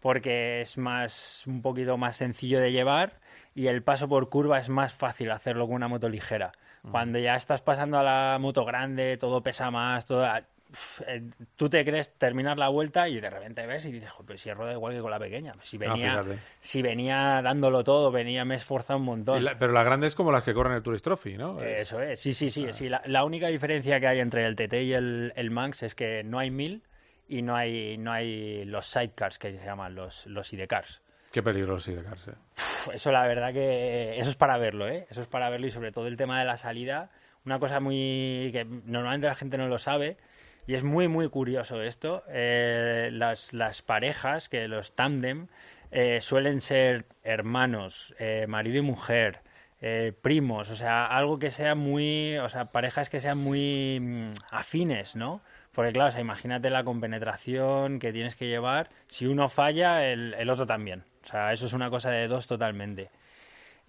[0.00, 3.20] porque es más un poquito más sencillo de llevar
[3.54, 6.52] y el paso por curva es más fácil hacerlo con una moto ligera.
[6.90, 10.26] Cuando ya estás pasando a la moto grande, todo pesa más, todo
[11.06, 11.22] eh,
[11.56, 14.72] tú te crees terminar la vuelta y de repente ves y dices, pero si rueda
[14.72, 15.54] igual que con la pequeña.
[15.62, 16.24] Si ah, venía,
[16.60, 19.46] si venía dándolo todo, venía, me he esforzado un montón.
[19.58, 21.60] pero la grande es como las que corren el Tourist Trophy, ¿no?
[21.60, 22.66] Eso es, sí, sí, sí.
[22.68, 22.72] Ah.
[22.72, 26.22] sí la, única diferencia que hay entre el TT y el, el Manx es que
[26.22, 26.82] no hay mil,
[27.28, 31.02] y no hay, no hay los sidecars que se llaman, los, los idecars.
[31.32, 32.34] Qué peligro los idecars, eh.
[32.94, 35.06] Eso la verdad que eso es para verlo, ¿eh?
[35.10, 37.10] Eso es para verlo y sobre todo el tema de la salida.
[37.44, 40.16] una cosa muy que normalmente la gente no lo sabe
[40.66, 42.22] y es muy muy curioso esto.
[42.28, 45.48] Eh, las, las parejas, que los tándem
[45.90, 49.40] eh, suelen ser hermanos, eh, marido y mujer.
[49.80, 54.32] Eh, primos, o sea, algo que sea muy, o sea, parejas que sean muy mm,
[54.50, 55.40] afines, ¿no?
[55.72, 60.34] Porque claro, o sea, imagínate la compenetración que tienes que llevar, si uno falla, el,
[60.34, 61.04] el otro también.
[61.22, 63.10] O sea, eso es una cosa de dos totalmente.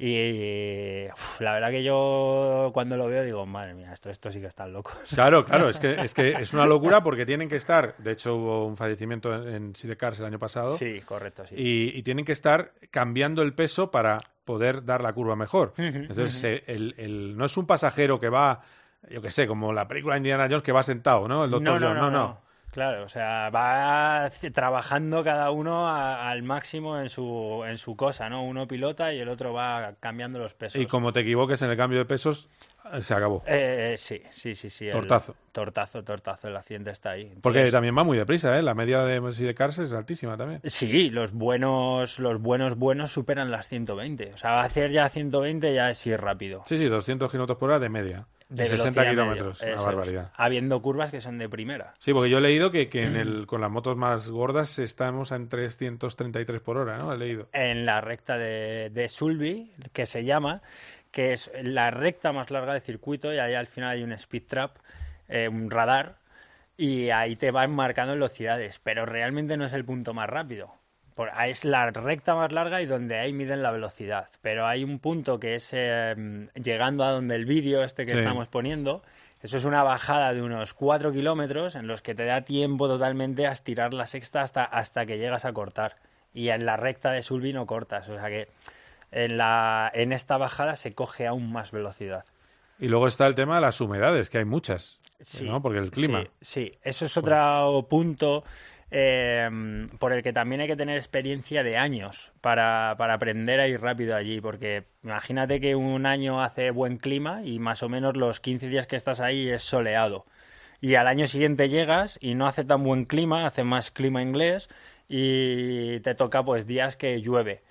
[0.02, 4.40] Y uf, la verdad que yo cuando lo veo digo, madre mía, esto, esto sí
[4.40, 4.96] que están locos.
[5.14, 8.36] Claro, claro, es que, es que es una locura porque tienen que estar, de hecho
[8.36, 10.78] hubo un fallecimiento en, Sidecars el año pasado.
[10.78, 11.56] Sí, correcto, sí.
[11.58, 15.74] Y, y tienen que estar cambiando el peso para poder dar la curva mejor.
[15.78, 18.62] Entonces, eh, el, el- no es un pasajero que va,
[19.10, 21.44] yo qué sé, como la película de Indiana Jones que va sentado, ¿no?
[21.44, 22.42] El doctor no, no, no, no.
[22.72, 28.30] Claro, o sea, va trabajando cada uno a- al máximo en su, en su cosa,
[28.30, 28.44] ¿no?
[28.44, 30.80] Uno pilota y el otro va cambiando los pesos.
[30.82, 32.48] Y como te equivoques en el cambio de pesos,
[32.94, 33.44] eh, se acabó.
[33.48, 34.86] Eh, sí, sí, sí, sí.
[34.86, 35.36] el- Tortazo.
[35.52, 37.34] tortazo, tortazo, el accidente está ahí.
[37.42, 38.62] Porque también va muy deprisa, ¿eh?
[38.62, 40.62] La media de Sidecars es altísima también.
[40.64, 44.32] Sí, los buenos, los buenos buenos superan las 120.
[44.34, 46.64] O sea, hacer ya 120 ya es ir rápido.
[46.68, 48.28] Sí, sí, 200 kilómetros por hora de media.
[48.50, 49.62] De 60 velocidad kilómetros.
[49.62, 50.32] Una barbaridad.
[50.36, 51.94] Habiendo curvas que son de primera.
[52.00, 55.32] Sí, porque yo he leído que, que en el, con las motos más gordas estamos
[55.32, 57.14] en 333 por hora, ¿no?
[57.14, 57.48] He leído.
[57.54, 60.64] en la recta de, de Sulby, que se llama,
[61.12, 64.44] que es la recta más larga del circuito y ahí al final hay un speed
[64.48, 64.78] trap,
[65.28, 66.18] eh, un radar,
[66.78, 70.79] y ahí te van marcando velocidades, pero realmente no es el punto más rápido.
[71.20, 75.00] Por, es la recta más larga y donde ahí miden la velocidad, pero hay un
[75.00, 78.20] punto que es eh, llegando a donde el vídeo este que Sí.
[78.20, 79.04] estamos poniendo,
[79.42, 83.48] eso es una bajada de unos 4 kilómetros en los que te da tiempo totalmente
[83.48, 85.98] a estirar la sexta hasta, hasta que llegas a cortar.
[86.34, 88.48] Y en la recta de Sulby no cortas, o sea que
[89.12, 92.24] en, la, en esta bajada se coge aún más velocidad.
[92.80, 95.62] Y luego está el tema de las humedades, que hay muchas, Sí, ¿no?
[95.62, 96.24] Porque el clima.
[96.40, 96.72] Sí, sí.
[96.82, 98.46] eso es otro punto
[98.92, 103.68] eh, por el que también hay que tener experiencia de años para, para aprender a
[103.68, 108.18] ir rápido allí, porque imagínate que un año hace buen clima y más o menos
[108.18, 110.26] los 15 días que estás ahí es soleado.
[110.82, 114.70] Y al año siguiente llegas y no hace tan buen clima, hace más clima inglés
[115.08, 117.64] y te toca pues días que llueve.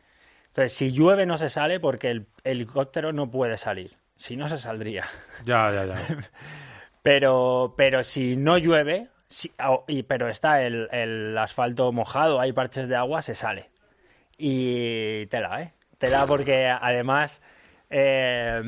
[0.48, 3.96] Entonces, si llueve no se sale porque el helicóptero no puede salir.
[4.16, 5.06] Si no, se saldría.
[5.44, 5.94] Ya, ya, ya.
[7.02, 12.52] Pero, pero si no llueve, si- o- y, pero está el, el asfalto mojado, hay
[12.52, 13.70] parches de agua, se sale.
[14.36, 15.72] Y tela, ¿eh?
[15.98, 17.42] Tela porque además,
[17.90, 18.62] eh,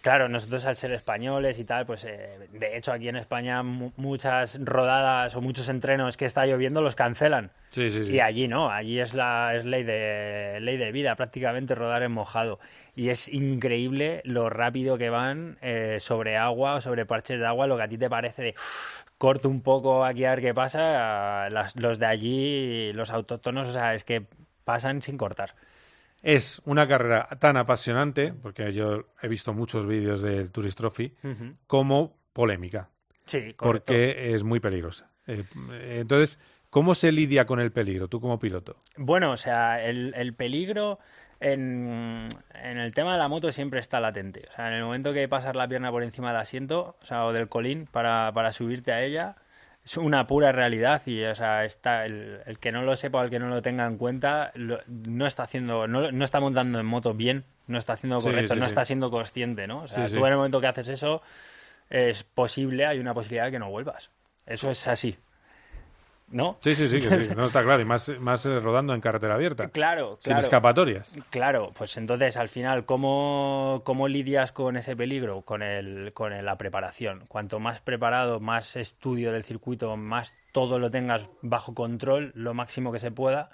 [0.00, 3.92] claro, nosotros al ser españoles y tal, pues eh, de hecho aquí en España mu-
[3.96, 7.50] muchas rodadas o muchos entrenos que está lloviendo los cancelan.
[7.70, 8.12] Sí, sí, sí.
[8.12, 12.12] Y allí no, allí es la es ley de ley de vida, prácticamente rodar en
[12.12, 12.58] mojado.
[12.96, 17.66] Y es increíble lo rápido que van eh, sobre agua o sobre parches de agua,
[17.66, 20.54] lo que a ti te parece de "Uf, corto un poco aquí a ver qué
[20.54, 24.26] pasa, las- los de allí, los autóctonos, o sea, es que
[24.64, 25.54] pasan sin cortar.
[26.22, 31.14] Es una carrera tan apasionante, porque yo he visto muchos vídeos del Tourist Trophy,
[31.66, 32.90] como polémica,
[33.26, 33.86] Sí, correcto.
[33.92, 35.10] porque es muy peligrosa.
[35.26, 35.44] Eh,
[36.00, 36.38] entonces,
[36.70, 38.76] ¿cómo se lidia con el peligro, tú como piloto?
[38.96, 40.98] Bueno, o sea, el, el peligro
[41.40, 42.28] en,
[42.62, 44.44] en el tema de la moto siempre está latente.
[44.50, 47.24] O sea, en el momento que pasas la pierna por encima del asiento, o sea,
[47.26, 49.36] o del colín para, para subirte a ella,
[49.84, 53.22] es una pura realidad y, o sea, está el, el que no lo sepa o
[53.24, 56.78] el que no lo tenga en cuenta lo- no está haciendo, no, no está montando
[56.80, 58.68] en moto bien, no está haciendo correcto, sí, no sí.
[58.70, 59.82] está siendo consciente, ¿no?
[59.82, 61.22] O sea, tú en el momento que haces eso
[61.88, 64.10] es posible, hay una posibilidad de que no vuelvas.
[64.44, 65.16] Eso es así.
[66.30, 66.58] ¿No?
[66.60, 69.34] Sí, sí, sí, que sí, no está claro, y más, más eh, rodando en carretera
[69.34, 69.68] abierta.
[69.70, 70.40] Claro, Sin claro.
[70.42, 71.12] escapatorias.
[71.30, 75.40] Claro, pues entonces al final, ¿cómo, cómo lidias con ese peligro?
[75.42, 77.24] Con, el, con el- la preparación.
[77.28, 82.92] Cuanto más preparado, más estudio del circuito, más todo lo tengas bajo control, lo máximo
[82.92, 83.50] que se pueda,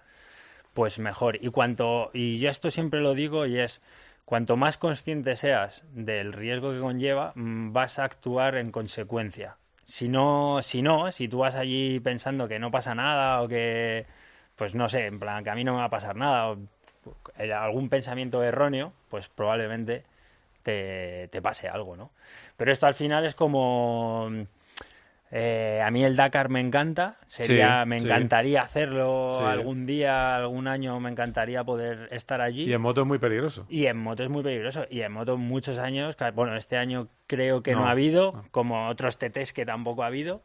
[0.73, 1.37] pues mejor.
[1.41, 3.83] Y cuanto, y yo esto siempre lo digo y es,
[4.25, 9.59] cuanto más consciente seas del riesgo que conlleva, mm, vas a actuar en consecuencia.
[9.85, 14.07] Si no, si no, si tú vas allí pensando que no pasa nada o que,
[14.57, 16.59] pues no sé, en plan que a mí no me va a pasar nada o
[17.39, 20.05] eh, algún pensamiento erróneo, pues probablemente
[20.63, 22.11] te, te pase algo, ¿no?
[22.57, 24.31] Pero esto al final es como...
[25.37, 28.07] eh, a mí el Dakar me encanta, sería, Sí, me sí.
[28.07, 29.43] encantaría hacerlo Sí.
[29.43, 32.65] algún día, algún año, me encantaría poder estar allí.
[32.67, 33.67] Y en moto es muy peligroso.
[33.69, 34.87] Y en moto es muy peligroso.
[34.91, 38.87] Y en moto muchos años, bueno, este año creo que no, No, ha habido, como
[38.87, 40.41] otros TTs que tampoco ha habido,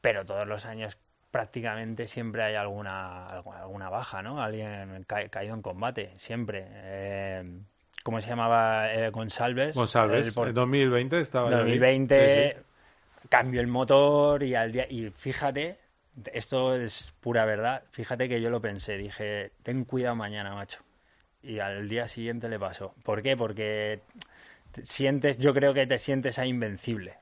[0.00, 0.98] pero todos los años
[1.30, 4.42] prácticamente siempre hay alguna, algu- alguna baja, ¿no?
[4.42, 6.64] Alguien ca- caído en combate, siempre.
[6.68, 7.44] Eh,
[8.02, 8.92] ¿cómo se llamaba?
[8.92, 9.76] Eh, González.
[9.76, 12.56] González, en 2020 estaba 2020
[13.32, 15.78] cambió el motor y al día y fíjate,
[16.34, 20.80] esto es pura verdad, fíjate que yo lo pensé, dije, ten cuidado mañana, macho.
[21.42, 22.94] Y al día siguiente le pasó.
[23.02, 23.34] ¿Por qué?
[23.34, 24.02] Porque
[24.82, 27.14] sientes, yo creo que te sientes ahí invencible.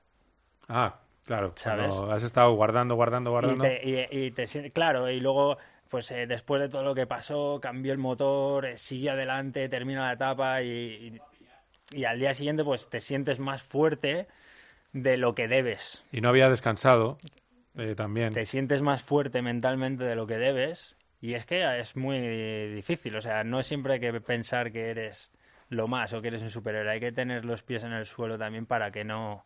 [0.66, 1.52] Ah, claro.
[1.54, 1.94] ¿Sabes?
[1.94, 3.64] Has estado guardando, guardando, guardando.
[3.64, 5.58] Y te, claro, y luego,
[5.88, 10.08] pues eh, después de todo lo que pasó, cambió el motor, eh, sigue adelante, termina
[10.08, 11.20] la etapa y,
[11.92, 14.26] y, al día siguiente, pues te sientes más fuerte
[14.92, 16.02] de lo que debes.
[16.12, 17.18] Y no había descansado
[17.76, 18.32] eh, también.
[18.32, 20.96] Te sientes más fuerte mentalmente de lo que debes.
[21.20, 22.18] Y es que es muy
[22.74, 23.14] difícil.
[23.16, 25.30] O sea, no siempre hay que pensar que eres
[25.68, 26.92] lo más o que eres un superhéroe.
[26.92, 29.44] Hay que tener los pies en el suelo también para que no,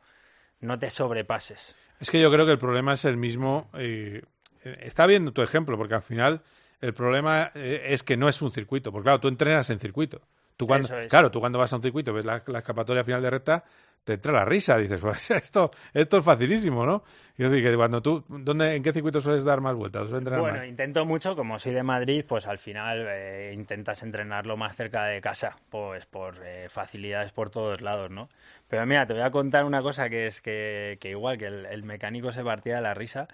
[0.61, 1.74] no te sobrepases.
[2.01, 3.68] Es que yo creo que el problema es el mismo.
[3.74, 4.22] Eh,
[4.62, 6.42] está viendo tu ejemplo, porque al final
[6.80, 8.92] el problema eh, es que no es un circuito.
[8.92, 10.22] Porque claro, tú entrenas en circuito.
[10.57, 13.30] Tú cuando, Claro, tú cuando vas a un circuito, ves la, la escapatoria final de
[13.30, 13.64] recta,
[14.05, 17.02] te entra la risa, dices, pues esto, esto es facilísimo, ¿no?
[17.36, 20.09] Y yo digo que cuando tú, ¿dónde, ¿en qué circuito sueles dar más vueltas?
[20.11, 25.05] Bueno, intento mucho, como soy de Madrid, pues al final eh, intentas entrenarlo más cerca
[25.07, 28.28] de casa, pues por eh, facilidades por todos lados, ¿no?
[28.68, 31.66] Pero mira, te voy a contar una cosa que es que, que igual que el,
[31.66, 33.26] el, mecánico se partía de la risa,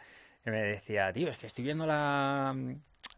[0.46, 2.54] y me decía, tío, es que estoy viendo la,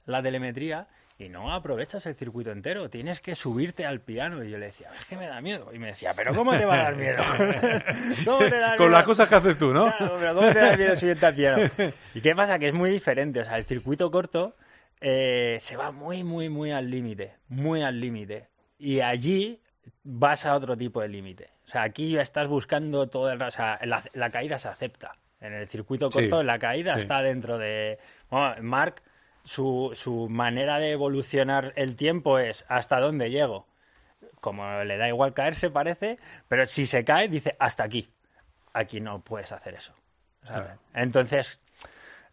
[0.07, 0.89] la telemetría
[1.23, 4.43] y no aprovechas el circuito entero, tienes que subirte al piano.
[4.43, 5.71] Y yo le decía, es que me da miedo.
[5.73, 7.23] Y me decía, pero ¿cómo te va a dar miedo?
[8.25, 9.85] ¿Cómo te da Con las cosas que haces tú, ¿no?
[9.97, 11.71] Claro, pero ¿cómo te da miedo subirte al piano?
[12.15, 12.59] ¿Y qué pasa?
[12.59, 13.41] Que es muy diferente.
[13.41, 14.57] O sea, el circuito corto
[15.01, 17.37] eh, se va muy, muy, muy al límite.
[17.49, 18.49] Muy al límite.
[18.79, 19.61] Y allí
[20.03, 21.47] vas a otro tipo de límite.
[21.65, 23.41] O sea, aquí estás buscando todo el...
[23.41, 25.17] O sea, la, caída se acepta.
[25.41, 27.99] En el circuito corto, la caída está dentro de...
[28.31, 29.03] Bueno, Mark
[29.45, 33.67] su, su manera de evolucionar el tiempo es hasta dónde llego.
[34.41, 36.19] Como le da igual caerse, parece,
[36.49, 38.09] pero si se cae, dice hasta aquí.
[38.73, 39.95] Aquí no puedes hacer eso.
[40.95, 41.61] Entonces,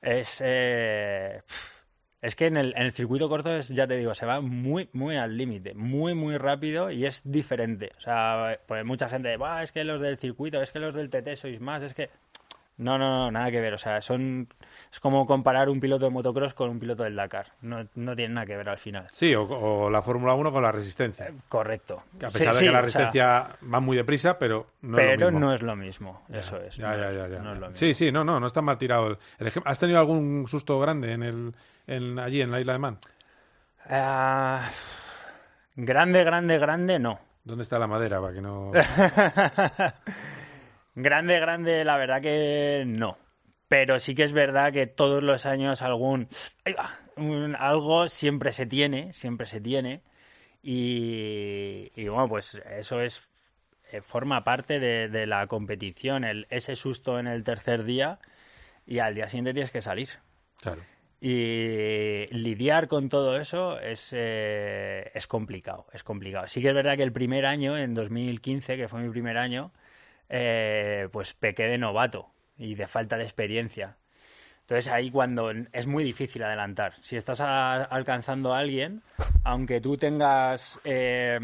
[0.02, 0.42] es.
[0.44, 1.42] Eh,
[2.22, 4.90] es que en el, en el, circuito corto, es, ya te digo, se va muy,
[4.92, 7.92] muy al límite, muy, muy rápido y es diferente.
[7.98, 11.10] O sea, pues mucha gente, va, es que los del circuito, es que los del
[11.10, 12.10] TT sois más, es que
[12.80, 13.74] no, no, no, nada que ver.
[13.74, 14.48] O sea, son
[14.92, 17.48] es como comparar un piloto de motocross con un piloto del Dakar.
[17.62, 19.06] No, no tiene nada que ver al final.
[19.10, 21.28] Sí, o, la Fórmula 1 con la resistencia.
[21.28, 22.04] Eh, correcto.
[22.16, 25.40] a pesar de que la resistencia va muy deprisa, pero no pero es lo mismo.
[25.40, 26.22] no es lo mismo.
[26.32, 26.78] Eso es.
[26.78, 29.20] Ya, ya, ya, sí, sí, no, no, no está mal tirado.
[29.38, 31.54] El, ¿Has tenido algún susto grande en el,
[31.86, 32.98] en, allí en la isla de Man?
[33.90, 34.70] Ah,
[35.76, 37.20] grande, grande, grande, no.
[37.44, 38.72] ¿Dónde está la madera para que no...?
[41.02, 43.18] Grande, grande, la verdad que no.
[43.70, 46.28] Pero sí que es verdad que todos los años algún...
[47.58, 50.04] algo siempre se tiene, siempre se tiene.
[50.62, 53.30] Y, bueno, pues eso es
[53.94, 58.20] eh, forma parte de, la competición, el, ese susto en el tercer día
[58.86, 60.10] y al día siguiente tienes que salir.
[60.62, 60.82] Claro.
[61.22, 66.48] Y lidiar con todo eso es, eh, es complicado, es complicado.
[66.48, 69.72] Sí que es verdad que el primer año, en 2015, que fue mi primer año,
[70.30, 73.98] eh, pues pequé de novato y de falta de experiencia.
[74.70, 76.94] Entonces ahí cuando es muy difícil adelantar.
[77.02, 79.02] Si estás alcanzando a alguien,
[79.44, 81.40] aunque tú tengas, eh,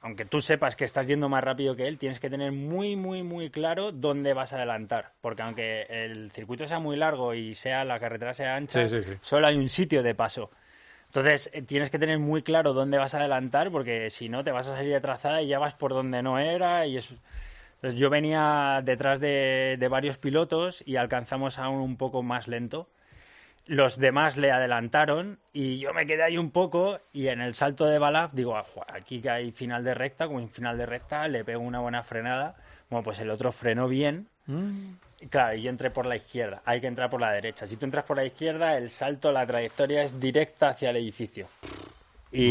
[0.00, 3.22] aunque tú sepas que estás yendo más rápido que él, tienes que tener muy, muy,
[3.22, 5.12] muy claro dónde vas a adelantar.
[5.20, 8.84] Porque aunque el circuito sea muy largo y sea la carretera sea ancha,
[9.20, 10.50] solo hay un sitio de paso.
[11.06, 14.50] Entonces eh, tienes que tener muy claro dónde vas a adelantar, porque si no te
[14.50, 17.14] vas a salir de trazada y ya vas por donde no era y eso
[17.76, 22.88] entonces yo venía detrás de, varios pilotos y alcanzamos a uno un poco más lento.
[23.66, 27.84] Los demás le adelantaron y yo me quedé ahí un poco y en el salto
[27.86, 31.28] de Balaf digo, ah, aquí que hay final de recta, como en final de recta
[31.28, 32.56] le pego una buena frenada.
[32.88, 34.28] Bueno, pues el otro frenó bien.
[34.46, 34.94] Mm.
[35.28, 36.62] Claro, y yo entré por la izquierda.
[36.64, 37.66] Hay que entrar por la derecha.
[37.66, 41.48] Si tú entras por la izquierda, el salto, la trayectoria es directa hacia el edificio.
[42.32, 42.50] Y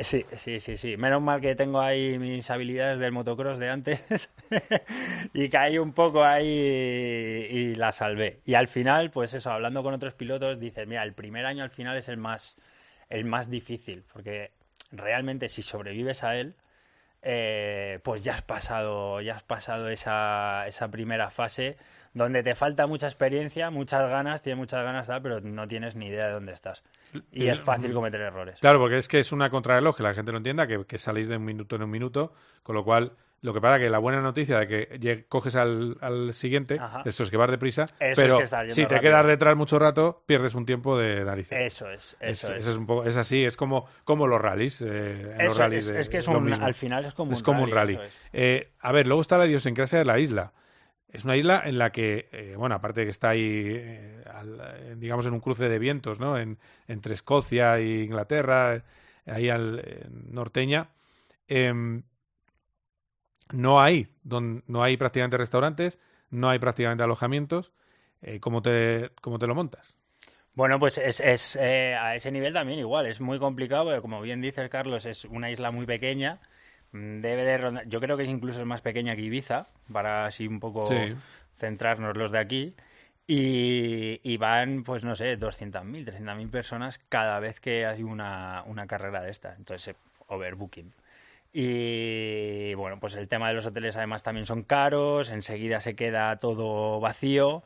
[0.00, 0.96] sí, sí, sí, sí.
[0.96, 4.30] Menos mal que tengo ahí mis habilidades del motocross de antes
[5.34, 8.40] y caí un poco ahí y la salvé.
[8.44, 11.70] Y al final, pues eso, hablando con otros pilotos, dices, mira, el primer año al
[11.70, 12.56] final es el más,
[13.08, 14.52] el más difícil, porque
[14.92, 16.54] realmente si sobrevives a él,
[17.22, 21.76] eh, pues ya has pasado, ya has pasado esa, esa primera fase
[22.14, 26.26] donde te falta mucha experiencia, muchas ganas, tienes muchas ganas, pero no tienes ni idea
[26.26, 26.82] de dónde estás.
[27.30, 28.58] Y es fácil cometer errores.
[28.60, 31.28] Claro, porque es que es una contrarreloj, que la gente no entienda, que, que salís
[31.28, 32.32] de un minuto en un minuto,
[32.62, 36.32] con lo cual Lo que pasa que la buena noticia de que coges al, al
[36.32, 37.02] siguiente, Ajá.
[37.04, 39.00] eso es que vas deprisa, Eso es pero que si te rápido.
[39.00, 41.58] quedas detrás mucho rato, pierdes un tiempo de narices.
[41.60, 42.66] Eso es, eso es.
[42.68, 44.80] es un poco, es así, es como, como los rallies.
[44.82, 47.38] eh, los Eso rallies es, de- es que es un, al final es como es
[47.38, 47.94] un como un rally.
[47.94, 48.12] eso es.
[48.32, 50.52] Eh, a ver, luego está la idiosincrasia de la isla.
[51.12, 54.60] Es una isla en la que, eh, bueno, aparte de que está ahí, eh, al-
[54.78, 56.38] eh, digamos, en un cruce de vientos, ¿no?
[56.38, 56.58] En-
[56.88, 58.82] entre Escocia e Inglaterra,
[59.26, 59.84] ahí al
[60.30, 60.88] norteña,
[61.48, 62.02] em,
[63.52, 65.98] no hay, don- no hay prácticamente restaurantes,
[66.30, 67.72] no hay prácticamente alojamientos.
[68.40, 69.96] ¿cómo, te, ¿Cómo te lo montas?
[70.54, 74.40] Bueno, pues es, es, eh, a ese nivel también igual, es muy complicado, como bien
[74.40, 76.40] dices, Carlos, es una isla muy pequeña,
[76.92, 80.60] debe de rondar- yo creo que es incluso más pequeña que Ibiza, para así un
[80.60, 81.14] poco Sí.
[81.56, 82.74] centrarnos los de aquí,
[83.26, 88.86] y, y van, pues no sé, 200.000, 300.000 personas cada vez que hay una, una
[88.86, 90.92] carrera de esta, entonces eh, overbooking.
[91.54, 96.36] Y bueno, pues el tema de los hoteles además también son caros, enseguida se queda
[96.36, 97.62] todo vacío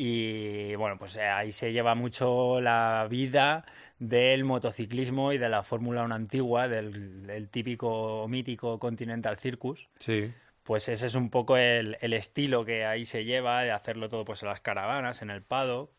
[0.00, 3.64] y bueno, pues eh, ahí se lleva mucho la vida
[3.98, 9.88] del motociclismo y de la Fórmula 1 antigua, del, del típico mítico Continental Circus.
[9.98, 10.32] Sí.
[10.62, 14.24] Pues ese es un poco el, el estilo que ahí se lleva, de hacerlo todo
[14.24, 15.90] pues en las caravanas, en el pado.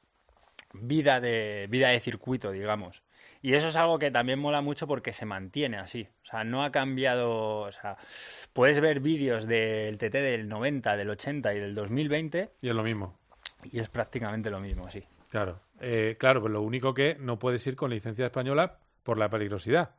[0.72, 3.04] Vida de, vida de circuito, digamos.
[3.42, 6.08] Y eso es algo que también mola mucho porque se mantiene así.
[6.24, 7.60] O sea, no ha cambiado.
[7.62, 7.98] O sea,
[8.54, 12.84] puedes ver vídeos del TT del 90, del 80 y del 2020 Y es lo
[12.84, 13.20] mismo.
[13.64, 15.04] Y es prácticamente lo mismo, sí.
[15.30, 19.30] Claro, Eh, claro, pues lo único que no puedes ir con licencia española por la
[19.30, 19.92] peligrosidad.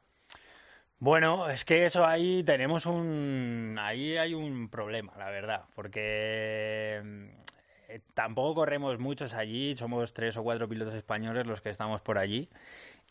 [0.98, 3.76] Bueno, es que eso ahí tenemos un...
[3.80, 7.00] Ahí hay un problema, la verdad, porque
[7.88, 12.18] eh, tampoco corremos muchos allí, somos tres o cuatro pilotos españoles los que estamos por
[12.18, 12.50] allí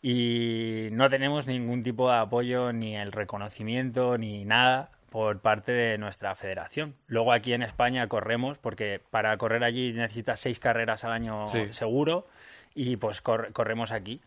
[0.02, 5.98] y no tenemos ningún tipo de apoyo, ni el reconocimiento, ni nada por parte de
[5.98, 6.94] nuestra federación.
[7.06, 11.72] Luego aquí en España corremos, porque para correr allí necesitas seis carreras al año Sí.
[11.72, 12.26] seguro
[12.74, 14.20] y pues cor- corremos aquí.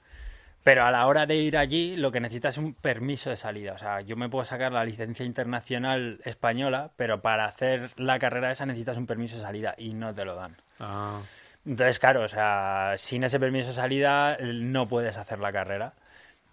[0.63, 3.73] Pero a la hora de ir allí, lo que necesitas es un permiso de salida.
[3.73, 8.49] O sea, yo me puedo sacar la licencia internacional española, pero para hacer la carrera
[8.51, 10.55] esa necesitas un permiso de salida y no te lo dan.
[10.79, 11.19] Ah,
[11.65, 15.93] Entonces, claro, o sea, sin ese permiso de salida no puedes hacer la carrera.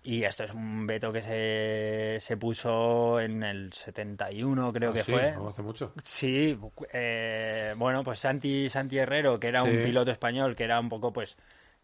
[0.03, 5.03] Y esto es un veto que se, se puso en el 71, creo ah, que
[5.03, 5.35] sí, fue.
[5.49, 5.93] hace mucho.
[6.03, 6.59] Sí,
[6.93, 11.13] eh, bueno, pues Santi, Santi Herrero, que era un piloto español, que era un poco,
[11.13, 11.37] pues,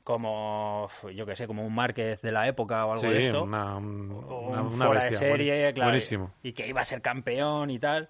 [0.03, 3.43] como, yo qué sé, como un Márquez de la época o algo Sí, de esto.
[3.45, 5.11] una, una- un una fuera bestia.
[5.11, 6.33] de serie, Buen- claro, Buenísimo.
[6.43, 8.09] y que iba a ser campeón y tal.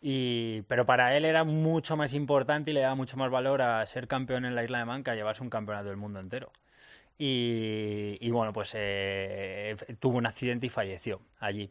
[0.00, 3.84] Y, pero para él era mucho más importante y le daba mucho más valor a
[3.86, 6.52] ser campeón en la Isla de Man que a llevarse un campeonato del mundo entero.
[7.18, 11.70] Y, bueno, pues eh, tuvo un accidente y falleció allí.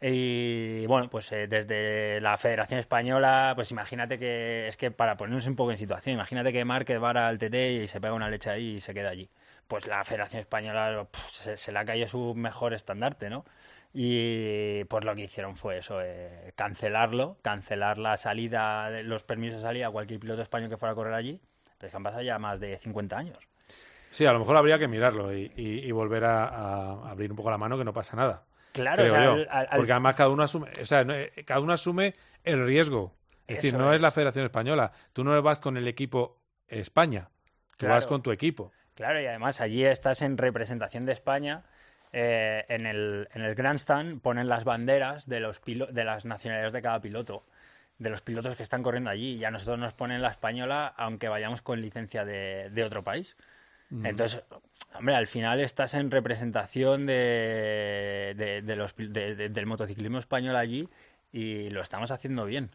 [0.00, 5.46] Y bueno, pues eh, desde la Federación Española, pues imagínate que, es que para ponernos
[5.46, 8.50] un poco en situación, imagínate que Márquez va al TT y se pega una leche
[8.50, 9.30] ahí y se queda allí.
[9.68, 13.44] Pues la Federación Española se, se le ha caído su mejor estandarte, ¿no?
[13.98, 19.68] Y pues lo que hicieron fue eso, eh, cancelarlo, cancelar la salida, los permisos de
[19.68, 21.40] salida a cualquier piloto español que fuera a correr allí.
[21.78, 23.38] Pero es que han pasado ya más de 50 años.
[24.10, 27.36] Sí, a lo mejor habría que mirarlo y, y- y volver a, a abrir un
[27.36, 28.44] poco la mano que no pasa nada.
[28.72, 29.32] Claro, creo o sea, yo.
[29.32, 32.14] al- al- al- Porque además cada uno asume, o sea, no, eh, cada uno asume
[32.44, 33.14] el riesgo.
[33.46, 33.96] Es decir, no es.
[33.96, 34.02] es.
[34.02, 34.92] la Federación Española.
[35.12, 36.38] Tú no vas con el equipo
[36.68, 37.28] España.
[37.76, 38.72] Tú vas con tu equipo.
[38.94, 41.62] Claro, y además allí estás en representación de España.
[42.12, 46.72] eh, en, el, en el Grandstand ponen las banderas de, los pilo- de las nacionalidades
[46.72, 47.44] de cada piloto,
[47.98, 49.34] de los pilotos que están corriendo allí.
[49.34, 53.36] Y a nosotros nos ponen la española, aunque vayamos con licencia de, de otro país.
[54.04, 54.42] Entonces,
[54.94, 58.34] hombre, al final estás en representación de,
[58.64, 60.88] de- los, de- de- del motociclismo español allí
[61.32, 62.70] y lo estamos haciendo bien.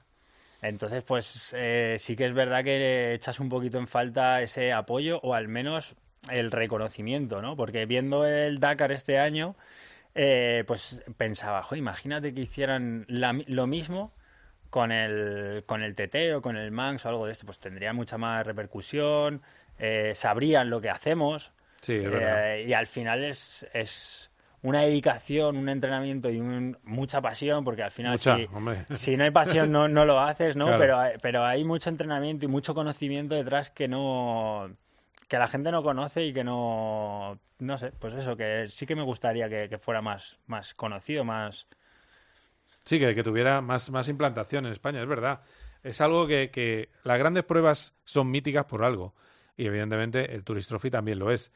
[0.61, 5.19] Entonces, pues eh, sí que es verdad que echas un poquito en falta ese apoyo
[5.23, 5.95] o al menos
[6.29, 7.55] el reconocimiento, ¿no?
[7.55, 9.55] Porque viendo el Dakar este año,
[10.15, 14.13] eh, pues pensaba, "Jo, imagínate que hicieran lo mismo
[14.69, 17.91] con el, con el TT o con el Manx o algo de esto, pues tendría
[17.93, 19.41] mucha más repercusión,
[19.79, 21.51] eh, sabrían lo que hacemos.
[21.81, 22.55] Sí, es verdad.
[22.57, 27.83] Eh, y al final es, es una dedicación, un entrenamiento y un- mucha pasión, porque
[27.83, 28.37] al final Mucha,
[28.95, 30.65] si, no hay pasión no, no lo haces, ¿no?
[30.77, 30.79] Claro.
[30.79, 34.69] Pero, hay, pero hay mucho entrenamiento y mucho conocimiento detrás que no
[35.27, 38.95] que la gente no conoce y que no no sé, pues eso, que sí que
[38.95, 41.67] me gustaría que, que fuera más, más conocido, más
[42.83, 45.41] Sí, que, que tuviera más, más implantación en España, es verdad.
[45.83, 49.13] Es algo que, que las grandes pruebas son míticas por algo.
[49.57, 51.51] Y evidentemente el Tourist Trophy también lo es.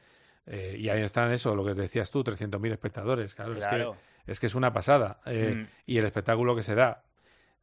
[0.46, 3.34] Eh, y ahí están eso, lo que decías tú, 300.000 espectadores.
[3.34, 3.92] Claro, Claro.
[3.92, 5.20] Es, que, es que es una pasada.
[5.26, 5.66] Eh, Mm.
[5.86, 7.02] Y el espectáculo que se da.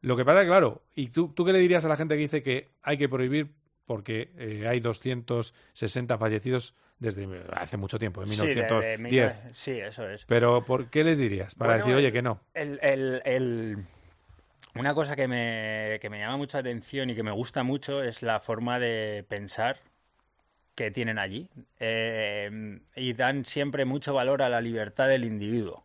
[0.00, 2.42] Lo que pasa, claro, ¿y tú, tú qué le dirías a la gente que dice
[2.42, 3.54] que hay que prohibir
[3.86, 9.44] porque eh, hay 260 fallecidos desde hace mucho tiempo, en 1910?
[9.52, 10.26] Sí, eso es.
[10.26, 11.54] Pero ¿por qué les dirías?
[11.54, 12.40] Para decir, oye, que no.
[12.52, 13.78] El, el, el...
[14.74, 18.22] Una cosa que me, que me llama mucha atención y que me gusta mucho es
[18.22, 19.80] la forma de pensar
[20.74, 21.48] que tienen allí.
[21.80, 25.84] Eh, y dan siempre mucho valor a la libertad del individuo.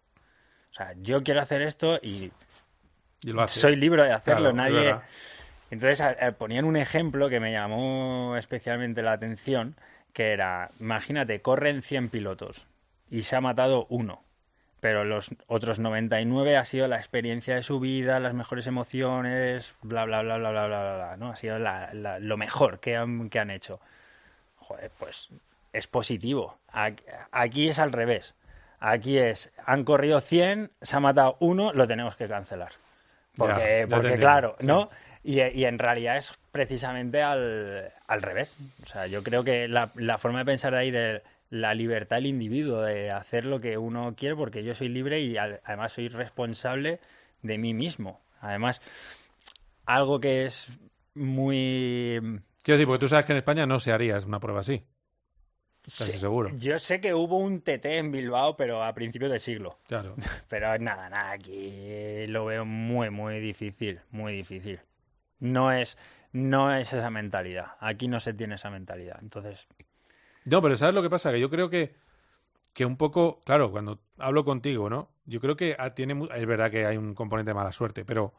[0.72, 2.32] O sea, yo quiero hacer esto y,
[3.48, 4.54] soy libre de hacerlo.
[4.54, 4.96] Nadie.
[5.72, 6.04] Entonces
[6.38, 9.76] ponían un ejemplo que me llamó especialmente la atención,
[10.14, 12.66] que era, imagínate, corren 100 pilotos
[13.10, 14.24] y se ha matado uno,
[14.80, 20.06] pero los otros 99 ha sido la experiencia de su vida, las mejores emociones, bla,
[20.06, 21.32] bla, bla, bla, bla, bla, bla, ¿no?
[21.32, 23.80] Ha sido lo mejor que han, que han hecho.
[24.70, 25.30] Joder, pues
[25.74, 26.60] es positivo.
[27.32, 28.36] Aquí es al revés.
[28.80, 32.74] Aquí es, han corrido 100, se ha matado uno, lo tenemos que cancelar.
[33.36, 34.92] Porque, porque claro, ¿no?
[35.24, 38.56] Y, en realidad es precisamente al, al, revés.
[38.84, 42.18] O sea, yo creo que la, la, forma de pensar de ahí de la libertad
[42.18, 46.10] del individuo, de hacer lo que uno quiere, porque yo soy libre y además soy
[46.10, 47.00] responsable
[47.42, 48.22] de mí mismo.
[48.40, 48.82] Además,
[49.86, 50.72] algo que es
[51.16, 52.40] muy...
[52.62, 54.86] Quiero decir, porque tú sabes que en España no se haría una prueba así
[55.90, 56.50] seguro.
[56.56, 59.80] Yo sé que hubo un TT en Bilbao, pero a principios de siglo.
[59.88, 60.16] Claro.
[60.48, 64.80] Pero nada, nada, aquí lo veo muy, muy difícil, muy difícil.
[65.40, 65.98] No es,
[66.32, 67.74] no es esa mentalidad.
[67.80, 69.20] Aquí no se tiene esa mentalidad.
[69.22, 69.68] Entonces.
[70.46, 71.32] No, pero ¿sabes lo que pasa?
[71.32, 71.96] Que yo creo que,
[72.74, 75.12] que un poco, claro, cuando hablo contigo, ¿no?
[75.26, 78.34] Yo creo que tiene, es verdad que hay un componente de mala suerte, pero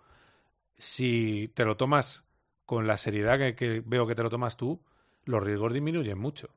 [0.76, 2.24] si te lo tomas
[2.70, 4.80] con la seriedad que veo que te lo tomas tú,
[5.24, 6.50] los riesgos disminuyen mucho.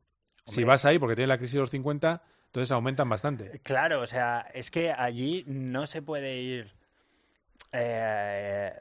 [0.45, 3.59] Si vas ahí porque tiene la crisis de los 50, entonces aumentan bastante.
[3.63, 6.71] Claro, o sea, es que allí no se puede ir.
[7.71, 8.71] Eh,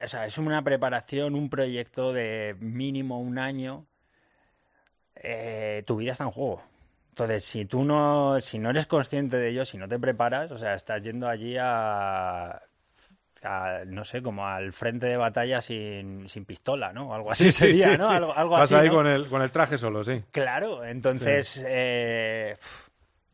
[0.00, 3.86] o sea, es una preparación, un proyecto de mínimo un año.
[5.14, 6.64] Eh, tu vida está en juego.
[7.10, 10.58] Entonces, si tú no, si no eres consciente de ello, si no te preparas, o
[10.58, 12.60] sea, estás yendo allí a
[13.86, 17.14] no sé, como al frente de batalla sin, sin pistola, ¿no?
[17.14, 18.08] Algo así sería, ¿no?
[18.08, 20.22] Algo, algo Vas ahí con, el, con el traje solo, sí.
[20.30, 22.56] Claro, entonces, eh,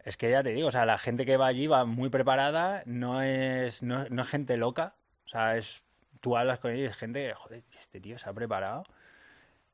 [0.05, 2.83] es que ya te digo, o sea, la gente que va allí va muy preparada,
[2.87, 4.95] no es, no, no es gente loca,
[5.27, 5.83] o sea, es,
[6.21, 8.85] tú hablas con ellos y es gente, joder, este tío se ha preparado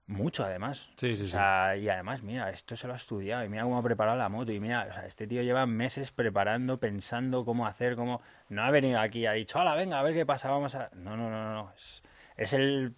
[0.06, 0.90] mucho, además.
[0.96, 3.78] Sí, sí, o sea, Y además, mira, esto se lo ha estudiado y mira cómo
[3.78, 4.52] ha preparado la moto.
[4.52, 8.20] Y mira, o sea, este tío lleva meses preparando, pensando cómo hacer, cómo.
[8.48, 10.90] No ha venido aquí y ha dicho, hola, venga, a ver qué pasa, vamos a.
[10.94, 11.72] No, no, no, no.
[11.76, 12.02] Es,
[12.36, 12.94] es el.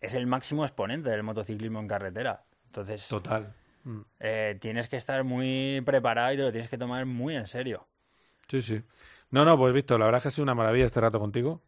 [0.00, 2.44] Es el máximo exponente del motociclismo en carretera.
[2.66, 3.08] Entonces.
[3.08, 3.54] Total.
[3.84, 4.00] Mm.
[4.20, 7.86] Eh, tienes que estar muy preparado y te lo tienes que tomar muy en serio.
[8.48, 8.82] Sí, sí.
[9.30, 11.62] No, no, pues Víctor, la verdad es que ha sido una maravilla este rato contigo.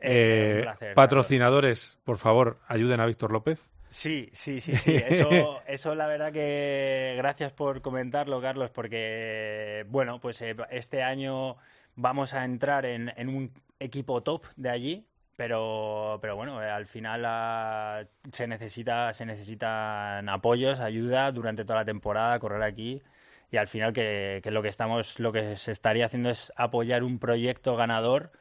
[0.00, 3.62] Eh, patrocinadores, por favor, ayuden a Víctor López.
[3.88, 4.96] Sí, sí, sí, sí.
[5.08, 11.56] Eso, eso la verdad que gracias por comentarlo, Carlos, porque, bueno, pues eh, este año
[11.94, 15.06] vamos a entrar en, en, un equipo top de allí,
[15.36, 21.80] pero, pero bueno, eh, al final ah, se, necesita, se necesitan apoyos, ayuda durante toda
[21.80, 23.02] la temporada, correr aquí
[23.50, 27.02] y al final que, que lo que estamos, lo que se estaría haciendo es apoyar
[27.04, 28.32] un proyecto ganador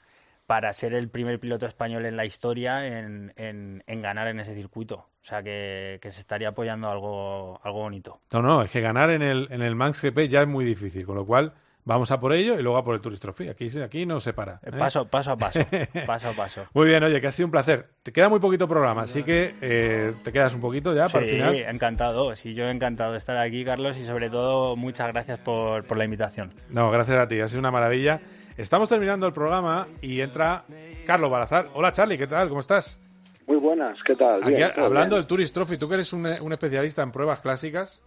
[0.45, 4.95] para ser el primer piloto español en la historia en, en, ganar en ese circuito.
[4.95, 8.19] O sea que, se estaría apoyando algo, algo bonito.
[8.31, 11.05] No, no, es que ganar en el, en el Manx GP ya es muy difícil,
[11.05, 13.49] con lo cual vamos a por ello y luego a por el Tourist Trophy.
[13.49, 14.59] Aquí, aquí no se para.
[14.63, 14.71] ¿eh?
[14.77, 15.59] Paso, paso a paso,
[16.05, 16.65] paso a paso.
[16.73, 17.89] Muy bien, oye, que ha sido un placer.
[18.03, 21.31] Te queda muy poquito programa, así que eh, te quedas un poquito ya para el
[21.31, 21.55] final.
[21.55, 22.35] Sí, encantado.
[22.35, 25.97] Sí, yo he encantado de estar aquí, Carlos, y sobre todo muchas gracias por, por
[25.97, 26.53] la invitación.
[26.69, 28.19] No, gracias a ti, ha sido una maravilla.
[28.57, 30.63] Estamos terminando el programa y entra
[31.05, 31.67] Carlos Balazar.
[31.73, 32.47] Hola Charlie, ¿qué tal?
[32.47, 33.01] ¿Cómo estás?
[33.47, 34.41] Muy buenas, ¿qué tal?
[34.77, 38.01] hablando del Tourist Trophy, tú que eres un, especialista en pruebas clásicas,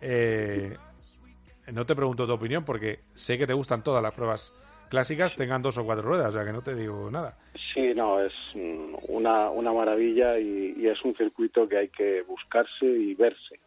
[0.00, 0.76] eh,
[1.72, 4.54] no te pregunto tu opinión porque sé que te gustan todas las pruebas
[4.90, 7.36] clásicas, tengan dos o cuatro ruedas, o sea que no te digo nada.
[7.74, 8.32] Sí, no, es
[9.08, 13.58] una, una maravilla y, es un circuito que hay que buscarse y verse.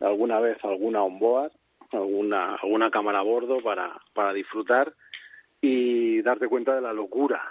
[0.00, 1.50] Alguna vez alguna onboard,
[1.90, 4.92] alguna, alguna cámara a bordo para, para disfrutar
[5.66, 7.42] y darte cuenta de la locura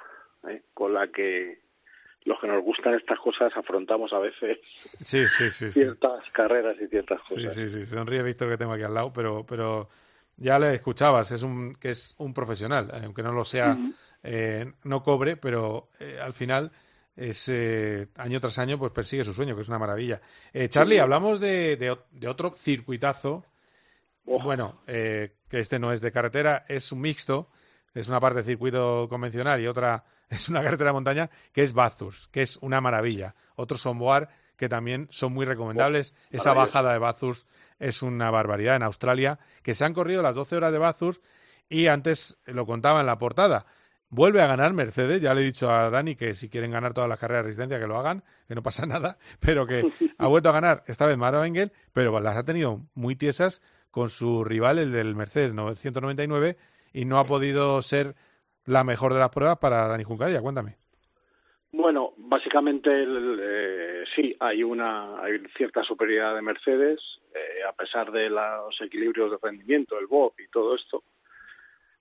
[0.47, 0.63] ¿eh?
[0.73, 1.59] con la que
[2.23, 4.57] los que nos gustan estas cosas afrontamos a veces
[5.01, 7.53] ciertas carreras y ciertas cosas.
[7.53, 7.85] Sí, sí, sí.
[7.85, 9.89] Sonríe Víctor que tengo aquí al lado, pero, pero
[10.37, 13.77] ya le escuchabas, es un, que es un profesional, aunque no lo sea,
[14.23, 16.71] eh, no cobre, pero eh, al final
[17.15, 17.49] es
[18.17, 20.19] año tras año pues persigue su sueño, que es una maravilla.
[20.69, 23.45] Charlie, hablamos de, de, otro circuitazo.
[24.25, 24.41] Oh.
[24.41, 27.49] Bueno, que este no es de carretera, es un mixto
[27.95, 31.73] es una parte de circuito convencional y otra es una carretera de montaña que es
[31.73, 33.35] Bathurst, que es una maravilla.
[33.55, 36.13] Otros son Boar que también son muy recomendables.
[36.29, 37.47] Esa bajada de Bathurst
[37.79, 41.23] es una barbaridad en Australia, que se han corrido las 12 horas de Bathurst
[41.67, 43.65] y antes lo contaba en la portada.
[44.09, 47.09] Vuelve a ganar Mercedes, ya le he dicho a Dani que si quieren ganar todas
[47.09, 50.49] las carreras de resistencia que lo hagan, que no pasa nada, pero que ha vuelto
[50.49, 54.77] a ganar esta vez Maro Engel, pero las ha tenido muy tiesas con su rival,
[54.77, 56.57] el del Mercedes 199,
[56.95, 58.15] y no ha podido ser
[58.65, 60.41] la mejor de las pruebas para Dani Juncadilla.
[60.41, 60.77] Cuéntame.
[61.73, 67.01] Bueno, básicamente eh, sí, hay una hay cierta superioridad de Mercedes,
[67.33, 71.03] eh, a pesar de los equilibrios de rendimiento, el BOP y todo esto.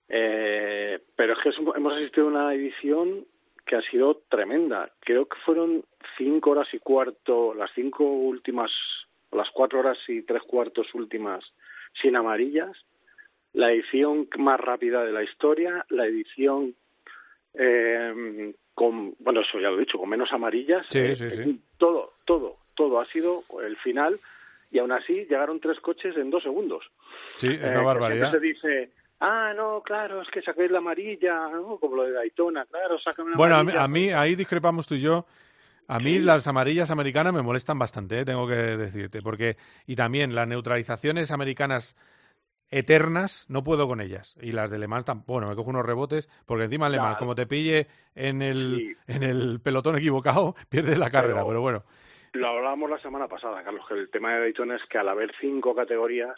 [0.07, 3.25] Eh, pero es que hemos asistido a una edición
[3.65, 4.89] que ha sido tremenda.
[5.01, 5.83] Creo que fueron
[6.17, 8.71] cinco horas y cuarto, las cinco últimas,
[9.33, 11.43] las cuatro horas y tres cuartos últimas
[12.01, 12.77] sin amarillas,
[13.55, 16.75] la edición más rápida de la historia, la edición
[17.53, 20.85] eh, con, bueno, eso ya lo he dicho, con menos amarillas.
[20.89, 21.61] Sí, eh, sí, sí.
[21.77, 24.19] Todo, todo, todo ha sido el final
[24.71, 26.83] y aún así llegaron tres coches en dos segundos.
[27.37, 28.31] Sí, es una eh, barbaridad.
[28.31, 28.91] Se dice,
[29.21, 31.77] ah, no, claro, es que saquéis la amarilla, ¿no?
[31.77, 33.79] como lo de Daytona, claro, sácame la bueno, amarilla.
[33.79, 35.25] Bueno, a mí, ahí discrepamos tú y yo.
[35.87, 40.47] A mí las amarillas americanas me molestan bastante, tengo que decirte, porque y también las
[40.47, 41.95] neutralizaciones americanas
[42.71, 44.35] eternas, no puedo con ellas.
[44.41, 47.35] Y las de Le Mans, bueno, me cojo unos rebotes, porque encima Le Mans, como
[47.35, 51.83] te pille en el, en el pelotón equivocado, pierdes la carrera, pero, bueno.
[52.33, 55.33] Lo hablábamos la semana pasada, Carlos, que el tema de Daytona es que al haber
[55.39, 56.35] cinco categorías,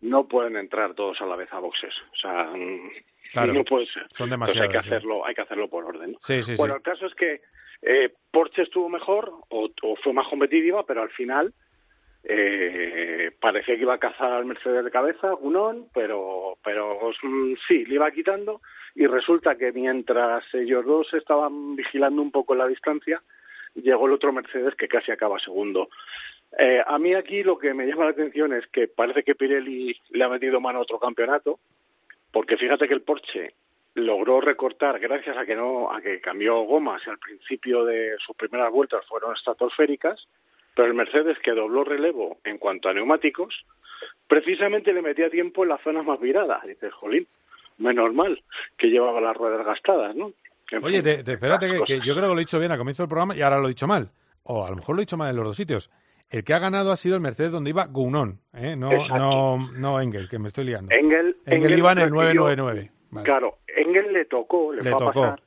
[0.00, 1.92] no pueden entrar todos a la vez a boxes.
[2.12, 4.06] O sea, mm, no puede ser.
[4.12, 4.68] Son demasiados.
[4.68, 6.16] hay que hacerlo, hay que hacerlo por orden.
[6.56, 7.40] Bueno, el caso es que
[7.82, 11.52] eh, Porsche estuvo mejor o, o, fue más competitiva, pero al final
[12.26, 17.84] eh, parecía que iba a cazar al Mercedes de cabeza, Gunón, pero, pero mm, sí,
[17.84, 18.62] le iba quitando
[18.94, 23.22] y resulta que mientras ellos dos estaban vigilando un poco la distancia,
[23.74, 25.88] llegó el otro Mercedes que casi acaba segundo.
[26.58, 29.94] Eh, a mí aquí lo que me llama la atención es que parece que Pirelli
[30.10, 31.58] le ha metido mano a otro campeonato,
[32.32, 33.52] porque fíjate que el Porsche
[33.96, 38.34] logró recortar gracias a que no a que cambió gomas y al principio de sus
[38.34, 40.26] primeras vueltas fueron estratosféricas
[40.74, 43.54] pero el Mercedes, que dobló relevo en cuanto a neumáticos,
[44.26, 46.64] precisamente le metía tiempo en las zonas más viradas.
[46.66, 47.26] Dices, jolín,
[47.78, 48.42] menos mal
[48.76, 50.32] que llevaba las ruedas gastadas, ¿no?
[50.82, 53.42] Oye, espérate, que, yo creo que lo he dicho bien al comienzo del programa y
[53.42, 54.10] ahora lo he dicho mal.
[54.44, 55.90] O a lo mejor lo he dicho mal en los dos sitios.
[56.30, 58.74] El que ha ganado ha sido el Mercedes donde iba Gounon, ¿eh?
[58.76, 60.92] no, no, no Engel, que me estoy liando.
[60.92, 62.90] Engel, Engel, iba en el 999.
[63.22, 65.42] Claro, Engel le tocó, le, fue a pasar.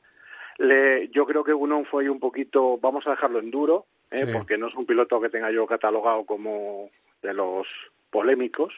[0.59, 4.27] Le, yo creo que Gounon fue ahí un poquito, vamos a dejarlo en duro, ¿eh?
[4.31, 6.89] porque no es un piloto que tenga yo catalogado como
[7.21, 7.67] de los
[8.09, 8.73] polémicos.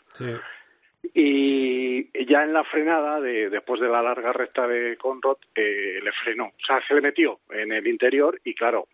[1.13, 6.11] Y ya en la frenada, de, después de la larga recta de Conrad, eh, le
[6.23, 6.45] frenó.
[6.47, 8.87] O sea, se le metió en el interior y, claro,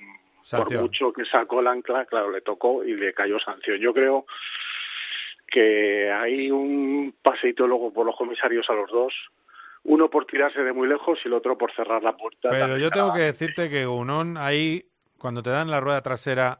[0.51, 3.79] por mucho que sacó el ancla, claro, le tocó y le cayó sanción.
[3.79, 4.25] Yo creo
[5.47, 9.13] que hay un paseito luego por los comisarios a los dos,
[9.83, 12.49] uno por tirarse de muy lejos y el otro por cerrar la puerta.
[12.49, 14.85] Pero yo tengo que decirte que Unón ahí
[15.25, 16.59] cuando te dan la rueda trasera,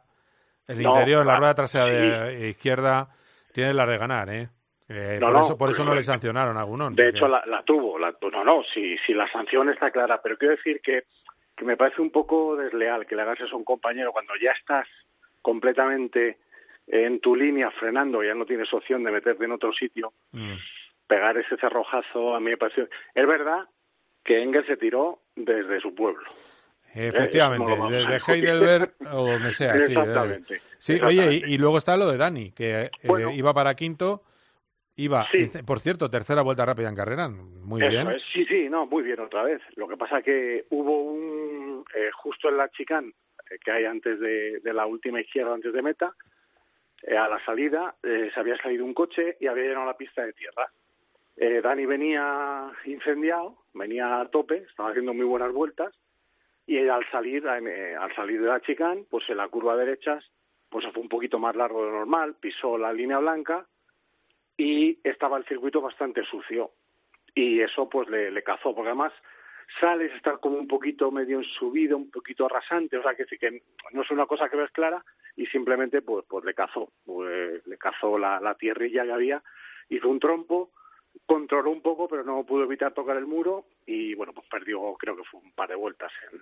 [0.67, 3.09] el interior, la rueda trasera de izquierda,
[3.53, 4.49] tienes la de ganar, ¿eh?
[5.19, 6.95] por, eso, por eso no le sancionaron a Gunón.
[6.95, 7.99] De hecho, la, tuvo.
[7.99, 10.19] La, no, no, si, si la sanción está clara.
[10.19, 11.03] Pero quiero decir que,
[11.55, 14.53] que me parece un poco desleal que le hagas eso a un compañero cuando ya
[14.53, 14.87] estás
[15.43, 16.39] completamente
[16.87, 20.53] en tu línea frenando, ya no tienes opción de meterte en otro sitio, mm.
[21.05, 22.89] pegar ese cerrojazo a mí me pareció...
[23.13, 23.69] Es verdad
[24.23, 26.27] que Engel se tiró desde su pueblo.
[26.93, 29.73] Efectivamente, desde Heidelberg o donde sea.
[29.73, 30.61] Sí, exactamente.
[30.79, 32.89] Sí, oye, y, luego está lo de Dani, que eh,
[33.33, 34.23] iba para quinto,
[34.95, 35.27] iba,
[35.65, 38.07] por cierto, tercera vuelta rápida en carrera, muy bien.
[38.33, 39.61] Sí, sí, no, muy bien otra vez.
[39.75, 43.13] Lo que pasa que hubo un, eh, justo en la chicane
[43.49, 46.13] eh, que hay antes de, la última izquierda, antes de meta,
[47.07, 50.71] a la salida se había salido un coche y había llenado la pista de tierra.
[51.61, 55.93] Dani venía incendiado, venía a tope, estaba haciendo muy buenas vueltas
[56.67, 60.19] y al salir eh, al salir de la chicane pues en la curva derecha
[60.69, 63.65] pues fue un poquito más largo de lo normal pisó la línea blanca
[64.57, 66.71] y estaba el circuito bastante sucio.
[67.33, 69.13] Y eso pues le, le cazó porque además
[69.79, 73.61] sales está como un poquito medio en subida un poquito rasante o sea que que
[73.91, 75.03] no es una cosa que ves clara
[75.35, 76.91] y simplemente pues pues le cazó.
[77.05, 79.43] Pues, le cazó la, la tierrilla que había
[79.89, 80.71] hizo un trompo
[81.25, 85.15] controló un poco, pero no pudo evitar tocar el muro y bueno, pues perdió, creo
[85.15, 86.41] que fue un par de vueltas en,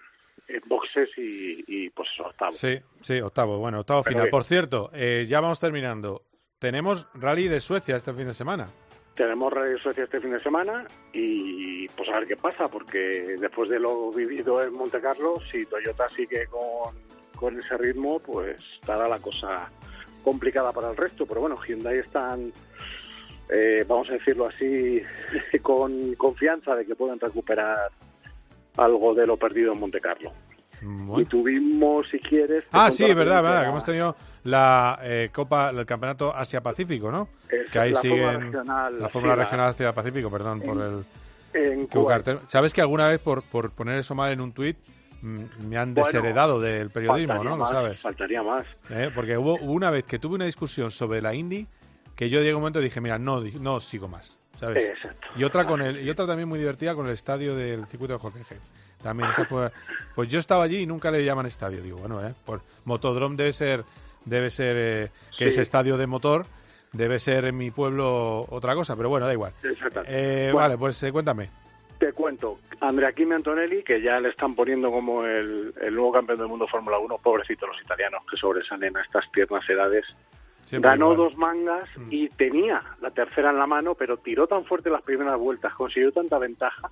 [0.65, 2.51] boxes y, pues octavo.
[2.51, 4.29] Sí, sí, octavo, bueno, octavo final.
[4.29, 6.23] Por cierto, eh, ya vamos terminando.
[6.59, 8.67] Tenemos rally de Suecia este fin de semana.
[9.15, 13.69] tenemos Rally Suecia este fin de semana y pues a ver qué pasa, porque después
[13.69, 16.95] de lo vivido en Monte Carlo, si Toyota sigue con,
[17.35, 19.69] con ese ritmo, pues estará la cosa
[20.23, 21.25] complicada para el resto.
[21.25, 22.51] Pero bueno, Hyundai están,
[23.53, 25.01] eh, vamos a decirlo así,
[25.61, 27.91] con confianza de que puedan recuperar
[28.77, 30.31] algo de lo perdido en Monte Carlo.
[31.17, 32.65] Y tuvimos, si quieres...
[32.71, 37.29] Ah, sí, verdad, verdad, que hemos tenido la eh, Copa, el Campeonato Asia-Pacífico, ¿no?
[37.71, 41.05] que ahí la regional, la Fórmula sí, Regional Asia-Pacífico, perdón, por el...
[41.53, 41.87] en
[42.47, 44.75] ¿Sabes que alguna vez por, por poner eso mal en un tuit
[45.21, 47.51] mm, me han Bueno, desheredado del periodismo, ¿no?
[47.51, 48.01] Lo más, sabes.
[48.01, 48.65] Faltaría más.
[48.89, 49.09] ¿Eh?
[49.15, 51.65] Porque hubo, hubo una vez que tuve una discusión sobre la Indy
[52.15, 54.83] que yo llegué a un momento y dije, mira, no, no sigo más, ¿sabes?
[54.85, 55.27] Exacto.
[55.35, 58.19] Y otra con el y otra también muy divertida con el estadio del circuito de
[58.19, 58.57] Jorge G.
[59.01, 59.69] También esa fue,
[60.15, 63.51] pues yo estaba allí y nunca le llaman estadio, digo, bueno, eh, por Motodrome debe
[63.53, 63.83] ser
[64.25, 65.49] debe ser eh, que Sí.
[65.49, 66.45] es estadio de motor,
[66.93, 69.51] debe ser en mi pueblo otra cosa, pero bueno, da igual.
[70.07, 70.57] Eh, Bueno.
[70.57, 71.49] Vale, pues eh, cuéntame.
[71.99, 76.37] Te cuento, Andrea Kimi Antonelli, que ya le están poniendo como el, el nuevo campeón
[76.39, 80.05] del mundo Fórmula 1, pobrecito los italianos que sobresalen a estas tiernas edades.
[80.65, 81.29] Siempre Ganó igual.
[81.29, 85.37] dos mangas y tenía la tercera en la mano, pero tiró tan fuerte las primeras
[85.37, 86.89] vueltas, consiguió tanta ventaja,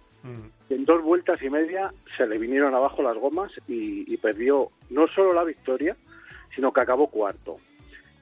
[0.67, 4.69] que en dos vueltas y media se le vinieron abajo las gomas y, y perdió
[4.89, 5.95] no solo la victoria,
[6.55, 7.57] sino que acabó cuarto.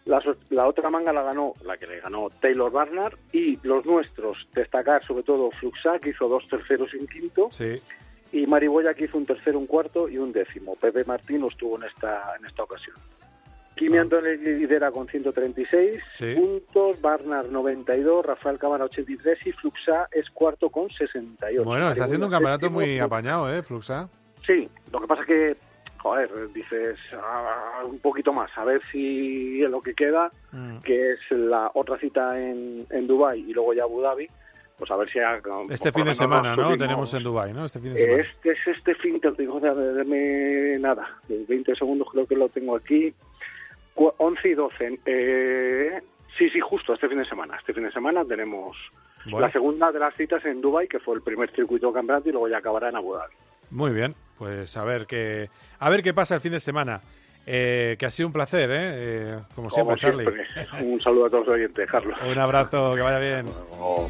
[0.05, 4.47] La, la otra manga la ganó, la que le ganó Taylor Barnard, y los nuestros,
[4.53, 7.81] destacar sobre todo Fluxa, que hizo dos terceros y un quinto, Sí.
[8.31, 10.75] y Mariboya, que hizo un tercero, un cuarto y un décimo.
[10.77, 12.95] Pepe Martín no estuvo en esta, en esta ocasión.
[13.79, 16.09] Kimi Antonelli lidera con 136 Ah.
[16.13, 16.35] Sí.
[16.35, 21.63] puntos, Barnard 92, Rafael Cámara 83 y Fluxa es cuarto con 68.
[21.63, 24.09] Bueno, está haciendo un campeonato muy apañado, ¿eh, Fluxa?
[24.45, 25.57] Sí, lo que pasa es que,
[25.99, 30.79] joder, dices ah, un poquito más, a ver si en lo que queda, Mm.
[30.79, 34.27] que es la otra cita en, en Dubai y luego ya Abu Dhabi,
[34.77, 35.19] pues a ver si...
[35.19, 35.39] ha-
[35.69, 36.69] Este fin de semana, ¿no?
[36.69, 37.65] últimos- Tenemos en Dubai, ¿no?
[37.65, 38.23] Este fin de semana.
[38.23, 42.47] Este es este fin, te digo, de darme nada, de 20 segundos creo que lo
[42.49, 43.13] tengo aquí.
[43.93, 44.99] Cu- 11 y 12.
[45.05, 46.01] Eh,
[46.37, 47.57] sí, sí, justo este fin de semana.
[47.57, 48.77] Este fin de semana tenemos
[49.25, 49.41] Bueno.
[49.41, 52.31] la segunda de las citas en Dubai, que fue el primer circuito de campeonato, y
[52.31, 53.33] luego ya acabará en Abu Dhabi.
[53.71, 55.49] Muy bien, pues a ver qué
[55.79, 57.01] a ver qué pasa el fin de semana.
[57.51, 58.77] Eh, que ha sido un placer, ¿eh?
[58.79, 60.23] Eh, como siempre, Charlie.
[60.25, 60.45] siempre.
[60.85, 62.15] Un saludo a todos los oyentes, Carlos.
[62.27, 63.45] Un abrazo, que vaya bien.
[63.45, 64.07] Bueno,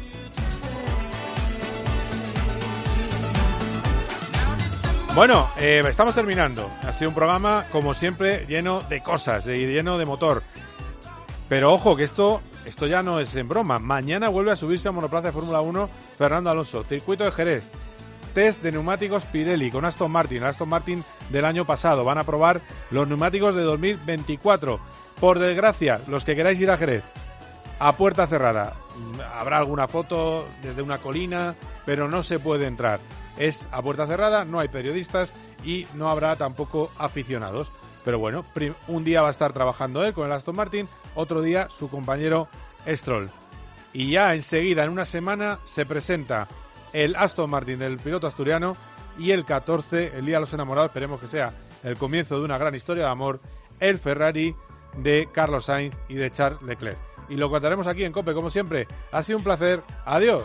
[5.58, 6.70] eh, estamos terminando.
[6.82, 10.42] Ha sido un programa, como siempre, lleno de cosas y lleno de motor.
[11.46, 13.78] Pero ojo, que esto, esto ya no es en broma.
[13.78, 16.84] Mañana vuelve a subirse a monoplaza de Fórmula 1 Fernando Alonso.
[16.84, 17.64] Circuito de Jerez.
[18.32, 20.42] Test de neumáticos Pirelli con Aston Martin.
[20.42, 22.02] Aston Martin del año pasado.
[22.02, 24.80] Van a probar los neumáticos de 2024.
[25.20, 27.04] Por desgracia, los que queráis ir a Jerez,
[27.78, 28.72] a puerta cerrada.
[29.38, 33.00] Habrá alguna foto desde una colina, pero no se puede entrar.
[33.38, 35.34] Es a puerta cerrada, no hay periodistas
[35.64, 37.72] y no habrá tampoco aficionados.
[38.04, 38.44] Pero bueno,
[38.88, 42.48] un día va a estar trabajando él con el Aston Martin, otro día su compañero
[42.86, 43.30] Stroll.
[43.92, 46.48] Y ya enseguida, en una semana, se presenta
[46.92, 48.76] el Aston Martin del piloto asturiano
[49.18, 51.52] y el 14, el Día de los Enamorados, esperemos que sea
[51.82, 53.40] el comienzo de una gran historia de amor,
[53.80, 54.54] el Ferrari
[54.96, 56.98] de Carlos Sainz y de Charles Leclerc.
[57.28, 58.88] Y lo contaremos aquí en Cope, como siempre.
[59.12, 59.82] Ha sido un placer.
[60.04, 60.44] Adiós.